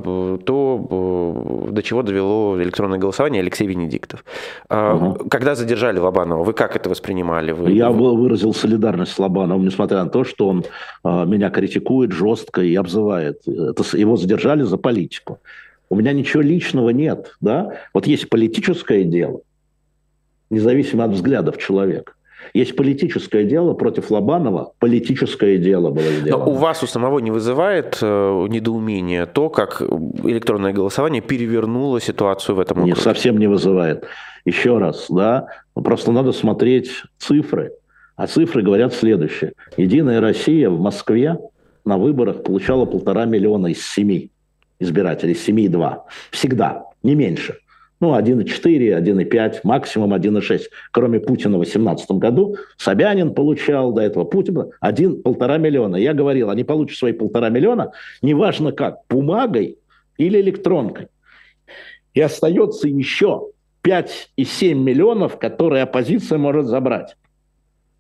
[0.47, 4.25] то, до чего довело электронное голосование Алексей Венедиктов.
[4.71, 5.29] Mm-hmm.
[5.29, 7.53] Когда задержали Лобанова, вы как это воспринимали?
[7.53, 7.73] Вы...
[7.73, 10.65] Я выразил солидарность с Лобановым, несмотря на то, что он
[11.05, 13.47] меня критикует жестко и обзывает.
[13.47, 15.41] Это, его задержали за политику.
[15.93, 17.75] У меня ничего личного нет, да?
[17.93, 19.43] Вот есть политическое дело,
[20.49, 22.15] независимо от взглядов человека.
[22.55, 26.47] Есть политическое дело против Лобанова, политическое дело было сделано.
[26.47, 32.57] Но у вас у самого не вызывает э, недоумение то, как электронное голосование перевернуло ситуацию
[32.57, 32.95] в этом округе?
[32.95, 34.07] Не, совсем не вызывает.
[34.47, 37.73] Еще раз, да, просто надо смотреть цифры.
[38.17, 39.53] А цифры говорят следующее.
[39.77, 41.37] Единая Россия в Москве
[41.85, 44.32] на выборах получала полтора миллиона из семи
[44.83, 46.05] избирателей, из семи и два.
[46.31, 47.57] Всегда, не меньше
[48.03, 50.63] ну, 1,4, 1,5, максимум 1,6.
[50.91, 55.95] Кроме Путина в 2018 году, Собянин получал до этого Путин один полтора миллиона.
[55.95, 59.79] Я говорил, они получат свои полтора миллиона, неважно как, бумагой
[60.19, 61.07] или электронкой.
[62.13, 63.51] И остается еще
[63.85, 67.17] 5,7 миллионов, которые оппозиция может забрать.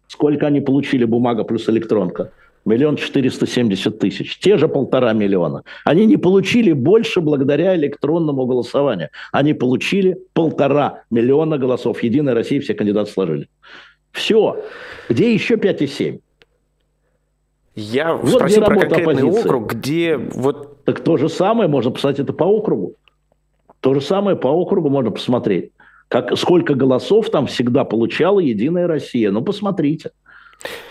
[0.08, 2.32] Сколько они получили бумага плюс электронка?
[2.64, 5.62] Миллион четыреста семьдесят тысяч, те же полтора миллиона.
[5.84, 9.10] Они не получили больше благодаря электронному голосованию.
[9.32, 12.02] Они получили полтора миллиона голосов.
[12.02, 13.48] Единая Россия все кандидаты сложили.
[14.12, 14.62] Все.
[15.08, 16.20] Где еще 5,7?
[17.74, 19.48] Я вот спросил про конкретный оппозиции.
[19.48, 20.84] округ, где вот...
[20.84, 22.96] Так то же самое, можно посмотреть это по округу.
[23.80, 25.70] То же самое по округу можно посмотреть.
[26.08, 29.30] Как, сколько голосов там всегда получала Единая Россия.
[29.30, 30.10] Ну, посмотрите.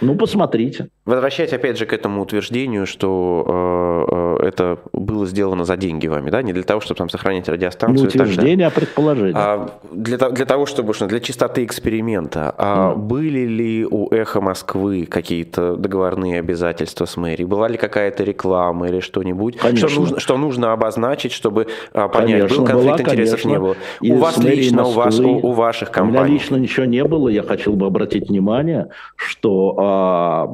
[0.01, 0.89] Ну, посмотрите.
[1.05, 6.29] Возвращаясь опять же к этому утверждению, что э, э, это было сделано за деньги вами,
[6.29, 8.01] да, не для того, чтобы там сохранить радиостанцию.
[8.01, 9.33] Не утверждение, а предположение.
[9.35, 12.95] А для, для того, чтобы, для чистоты эксперимента, а mm.
[12.97, 17.45] были ли у «Эхо Москвы» какие-то договорные обязательства с мэрией?
[17.45, 22.57] Была ли какая-то реклама или что-нибудь, что нужно, что нужно обозначить, чтобы а, понять, конечно,
[22.57, 23.49] был конфликт была, интересов, конечно.
[23.49, 23.75] не было?
[24.01, 26.19] И у вас лично, Москвы, у вас, у, у ваших компаний?
[26.19, 30.49] У меня лично ничего не было, я хотел бы обратить внимание, что а,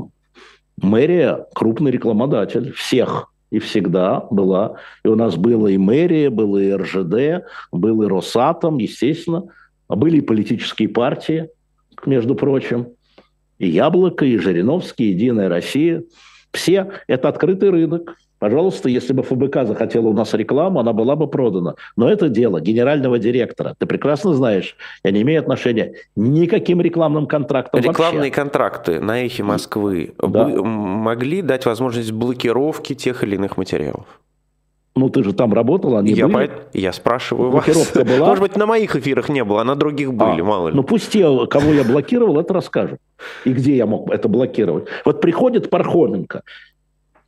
[0.82, 4.76] мэрия крупный рекламодатель всех и всегда была.
[5.04, 9.48] И у нас было и мэрия, было и РЖД, был и Росатом, естественно.
[9.88, 11.50] А были и политические партии,
[12.06, 12.90] между прочим.
[13.58, 16.04] И Яблоко, и Жириновский, и Единая Россия.
[16.52, 18.16] Все– это открытый рынок.
[18.40, 21.76] Пожалуйста, если бы ФБК захотела у нас рекламу, она была бы продана.
[21.96, 23.76] Но это дело генерального директора.
[23.80, 28.32] Ты прекрасно знаешь, я не имею отношения никаким рекламным контрактам Рекламные вообще.
[28.32, 30.48] контракты на эхе Москвы да.
[30.48, 34.06] могли дать возможность блокировки тех или иных материалов?
[34.96, 36.48] Ну, ты же там работал, они я были?
[36.48, 36.54] По...
[36.74, 38.08] Я спрашиваю Блокировка вас.
[38.08, 38.28] была?
[38.30, 40.76] Может быть, на моих эфирах не было, а на других были, а, мало ли.
[40.76, 43.00] Ну, пусть те, кого я блокировал, это расскажут.
[43.46, 44.88] И где я мог это блокировать.
[45.06, 46.42] Вот приходит Пархоменко,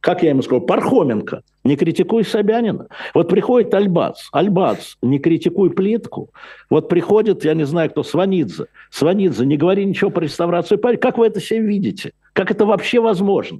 [0.02, 2.88] как я ему сказал, Пархоменко, не критикуй Собянина.
[3.14, 6.30] Вот приходит Альбац, Альбац, не критикуй плитку.
[6.70, 8.68] Вот приходит, я не знаю кто, Сванидзе.
[8.92, 10.98] Сванидзе, не говори ничего про реставрацию пари.
[10.98, 12.14] Как вы это себе видите?
[12.34, 13.60] Как это вообще возможно?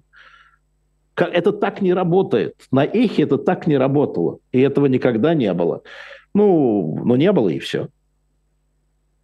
[1.14, 2.56] Как, это так не работает.
[2.72, 4.40] На эхе это так не работало.
[4.54, 5.82] И этого никогда не было.
[6.34, 7.90] Ну, ну не было и все.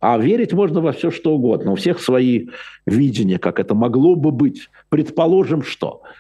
[0.02, 1.72] А верить можно во все, что угодно.
[1.72, 2.48] У всех свои
[2.86, 4.70] видения, как это могло бы быть.
[4.90, 6.02] Предположим, что–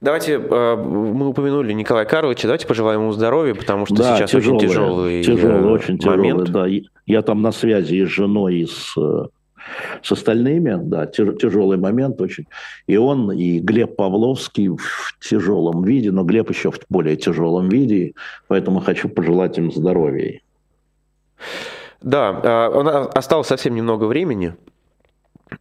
[0.00, 4.56] Давайте, э, мы упомянули Николая Карловича, давайте пожелаем ему здоровья, потому что да, сейчас тяжелый,
[4.56, 6.46] очень тяжелый, тяжелый очень момент.
[6.48, 6.88] Тяжелый, да.
[7.06, 9.26] Я там на связи и с женой, и с, э,
[10.02, 12.46] с остальными, да, тяжелый момент очень.
[12.88, 18.14] И он, и Глеб Павловский в тяжелом виде, но Глеб еще в более тяжелом виде,
[18.48, 20.40] поэтому хочу пожелать им здоровья.
[22.00, 24.54] Да, э, осталось совсем немного времени.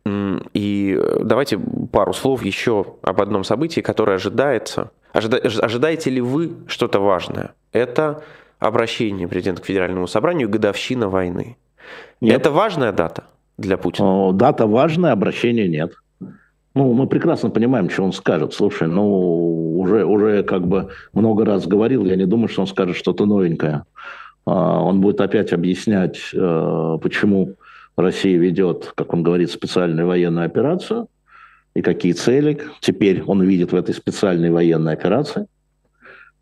[0.06, 1.60] И давайте
[1.92, 4.92] пару слов еще об одном событии, которое ожидается.
[5.14, 5.38] Ожида...
[5.38, 7.54] Ожидаете ли вы что-то важное?
[7.72, 8.24] Это
[8.60, 11.58] обращение президента к Федеральному собранию годовщина войны.
[12.22, 12.40] Нет.
[12.40, 13.24] Это важная дата
[13.58, 14.32] для Путина?
[14.34, 15.94] Дата важная, обращения нет.
[16.74, 18.54] Ну, мы прекрасно понимаем, что он скажет.
[18.54, 22.96] Слушай, ну, уже, уже как бы много раз говорил, я не думаю, что он скажет
[22.96, 23.84] что-то новенькое.
[24.46, 27.56] А, он будет опять объяснять, э, почему
[27.96, 31.08] Россия ведет, как он говорит, специальную военную операцию,
[31.74, 35.48] и какие цели теперь он видит в этой специальной военной операции.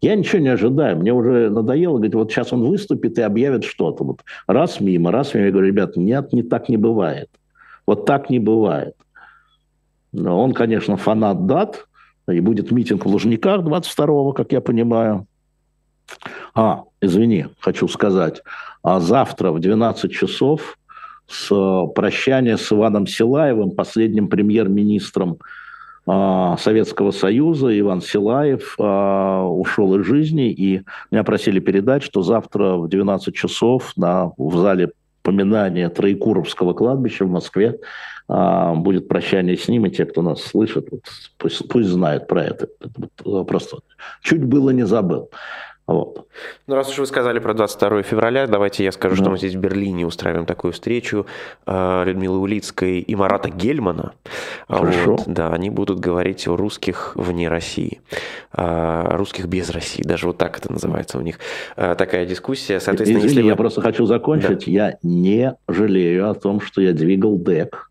[0.01, 0.97] Я ничего не ожидаю.
[0.97, 4.03] Мне уже надоело говорить, вот сейчас он выступит и объявит что-то.
[4.03, 5.47] Вот раз мимо, раз мимо.
[5.47, 7.29] Я говорю, ребят, нет, не так не бывает.
[7.85, 8.95] Вот так не бывает.
[10.11, 11.87] Но он, конечно, фанат дат,
[12.31, 15.27] и будет митинг в Лужниках 22-го, как я понимаю.
[16.55, 18.41] А, извини, хочу сказать,
[18.81, 20.77] а завтра в 12 часов
[21.29, 25.37] с э, прощания с Иваном Силаевым, последним премьер-министром
[26.07, 27.77] э, Советского Союза.
[27.79, 33.93] Иван Силаев э, ушел из жизни, и меня просили передать, что завтра в 12 часов
[33.95, 37.77] на, в зале поминания Троекуровского кладбища в Москве
[38.27, 40.87] будет прощание с ним, и те, кто нас слышит,
[41.39, 42.67] пусть, пусть знают про это.
[43.25, 43.77] вот, просто
[44.21, 45.31] чуть было не забыл.
[45.89, 46.27] Вот.
[46.67, 49.23] Ну, раз уж вы сказали про 22 февраля, давайте я скажу, да.
[49.23, 51.25] что мы здесь в Берлине устраиваем такую встречу
[51.65, 54.13] э, Людмилы Улицкой и Марата Гельмана.
[54.67, 55.15] Хорошо.
[55.15, 58.01] Вот, да, они будут говорить о русских вне России,
[58.53, 61.39] русских без России, даже вот так это называется у них.
[61.75, 62.79] Э, такая дискуссия.
[62.79, 63.49] Соответственно, Извини, если вы...
[63.49, 64.65] я просто хочу закончить.
[64.65, 64.71] Да.
[64.71, 67.89] Я не жалею о том, что я двигал ДЭК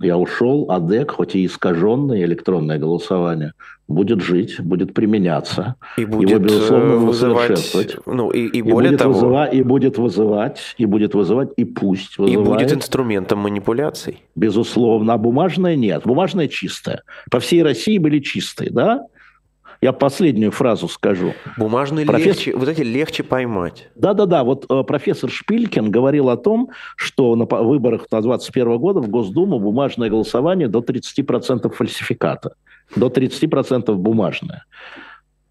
[0.00, 3.52] я ушел, а ДЭК, хоть и искаженное электронное голосование,
[3.88, 5.76] будет жить, будет применяться.
[5.96, 7.96] И будет Его, безусловно, вызывать...
[8.06, 9.14] Ну, и, и, и более будет того...
[9.14, 12.46] Вызывать, и будет вызывать, и будет вызывать, и пусть вызывает.
[12.46, 14.22] И будет инструментом манипуляций.
[14.36, 15.14] Безусловно.
[15.14, 16.02] А бумажное нет.
[16.04, 17.02] Бумажное чистое.
[17.30, 19.06] По всей России были чистые, да?
[19.80, 21.34] Я последнюю фразу скажу.
[21.56, 22.46] Бумажные Профессор...
[22.46, 23.88] легче, вот эти легче поймать.
[23.94, 29.08] Да-да-да, вот э, профессор Шпилькин говорил о том, что на выборах на 2021 года в
[29.08, 32.54] Госдуму бумажное голосование до 30% фальсификата.
[32.96, 34.64] До 30% бумажное.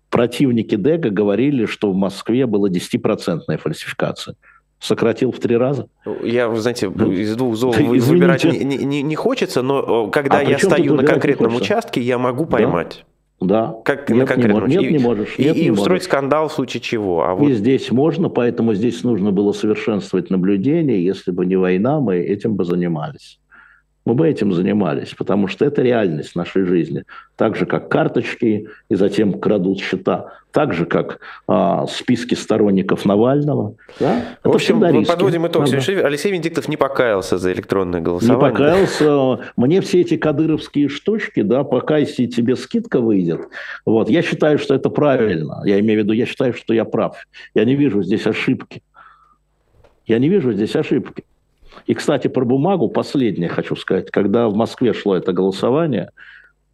[0.10, 4.36] Противники Дега говорили, что в Москве была 10% фальсификация
[4.80, 5.90] сократил в три раза.
[6.24, 10.96] Я, знаете, из двух зол выбирать не, не, не хочется, но когда а я стою
[10.96, 13.00] на конкретном участке, я могу поймать.
[13.00, 13.08] Да?
[13.40, 13.76] Да.
[13.86, 15.36] Как нет, на конкретном не, нет, не можешь.
[15.38, 16.06] И, нет, и не устроить можешь.
[16.06, 17.24] скандал в случае чего.
[17.24, 17.50] А вот...
[17.50, 21.06] И здесь можно, поэтому здесь нужно было совершенствовать наблюдение.
[21.06, 23.40] Если бы не война, мы этим бы занимались
[24.08, 27.04] мы бы этим занимались, потому что это реальность нашей жизни.
[27.36, 33.76] Так же, как карточки, и затем крадут счета, так же, как а, списки сторонников Навального.
[34.00, 34.24] Да?
[34.46, 35.66] В общем, мы подводим итог.
[35.66, 35.78] Надо.
[36.06, 38.48] Алексей Венедиктов не покаялся за электронное голосование.
[38.48, 39.52] Не покаялся.
[39.58, 43.42] Мне все эти кадыровские штучки, да, покайся, и тебе скидка выйдет.
[43.86, 44.10] Вот.
[44.10, 45.62] Я считаю, что это правильно.
[45.66, 47.18] Я имею в виду, я считаю, что я прав.
[47.54, 48.82] Я не вижу здесь ошибки.
[50.06, 51.26] Я не вижу здесь ошибки.
[51.86, 54.12] И, кстати, про бумагу последнее хочу сказать.
[54.12, 56.10] Когда в Москве шло это голосование,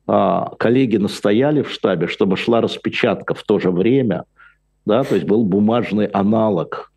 [0.08, 4.26] а, коллеги настояли в штабе, чтобы шла распечатка в то же время,
[4.86, 6.92] да, то есть был бумажный аналог,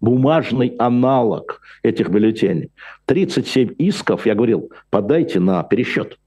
[0.00, 2.70] бумажный аналог этих бюллетеней.
[3.06, 6.18] 37 исков, я говорил, подайте на пересчет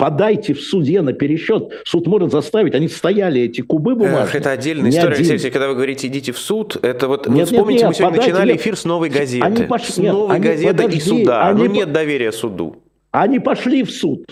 [0.00, 1.72] подайте в суде на пересчет.
[1.84, 2.74] Суд может заставить.
[2.74, 4.24] Они стояли, эти кубы бумажные.
[4.24, 5.30] Эх, это отдельная история, один.
[5.32, 7.94] Алексей, когда вы говорите, идите в суд, это вот, нет, вот вспомните, нет, нет, мы
[7.94, 8.60] сегодня подайте, начинали нет.
[8.60, 9.44] эфир с новой газеты.
[9.44, 11.46] Они пошли, с новой нет, газеты подожди, и суда.
[11.46, 12.76] Они, ну, нет доверия суду.
[13.10, 14.24] Они пошли в суд.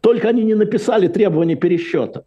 [0.00, 2.24] Только они не написали требования пересчета.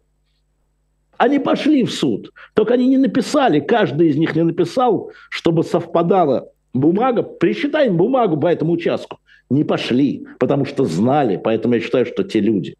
[1.18, 2.32] Они пошли в суд.
[2.54, 7.22] Только они не написали, каждый из них не написал, чтобы совпадала бумага.
[7.22, 9.18] Присчитаем бумагу по этому участку
[9.50, 11.40] не пошли, потому что знали.
[11.42, 12.76] Поэтому я считаю, что те люди,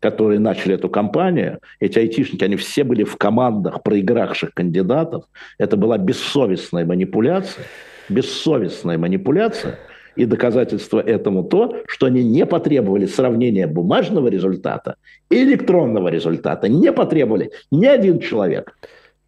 [0.00, 5.24] которые начали эту кампанию, эти айтишники, они все были в командах проигравших кандидатов.
[5.58, 7.64] Это была бессовестная манипуляция,
[8.08, 9.78] бессовестная манипуляция.
[10.16, 14.96] И доказательство этому то, что они не потребовали сравнения бумажного результата
[15.30, 16.68] и электронного результата.
[16.68, 18.76] Не потребовали ни один человек.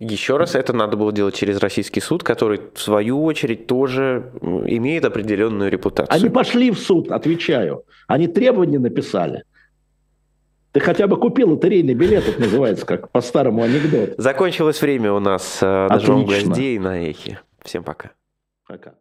[0.00, 5.04] Еще раз, это надо было делать через российский суд, который, в свою очередь, тоже имеет
[5.04, 6.16] определенную репутацию.
[6.16, 7.84] Они пошли в суд, отвечаю.
[8.08, 9.44] Они требования написали.
[10.72, 14.14] Ты хотя бы купил лотерейный билет, это называется, как по старому анекдоту.
[14.16, 15.58] Закончилось время у нас.
[15.60, 17.40] Нажмем гвоздей на эхе.
[17.62, 18.12] Всем пока.
[18.66, 18.94] Пока.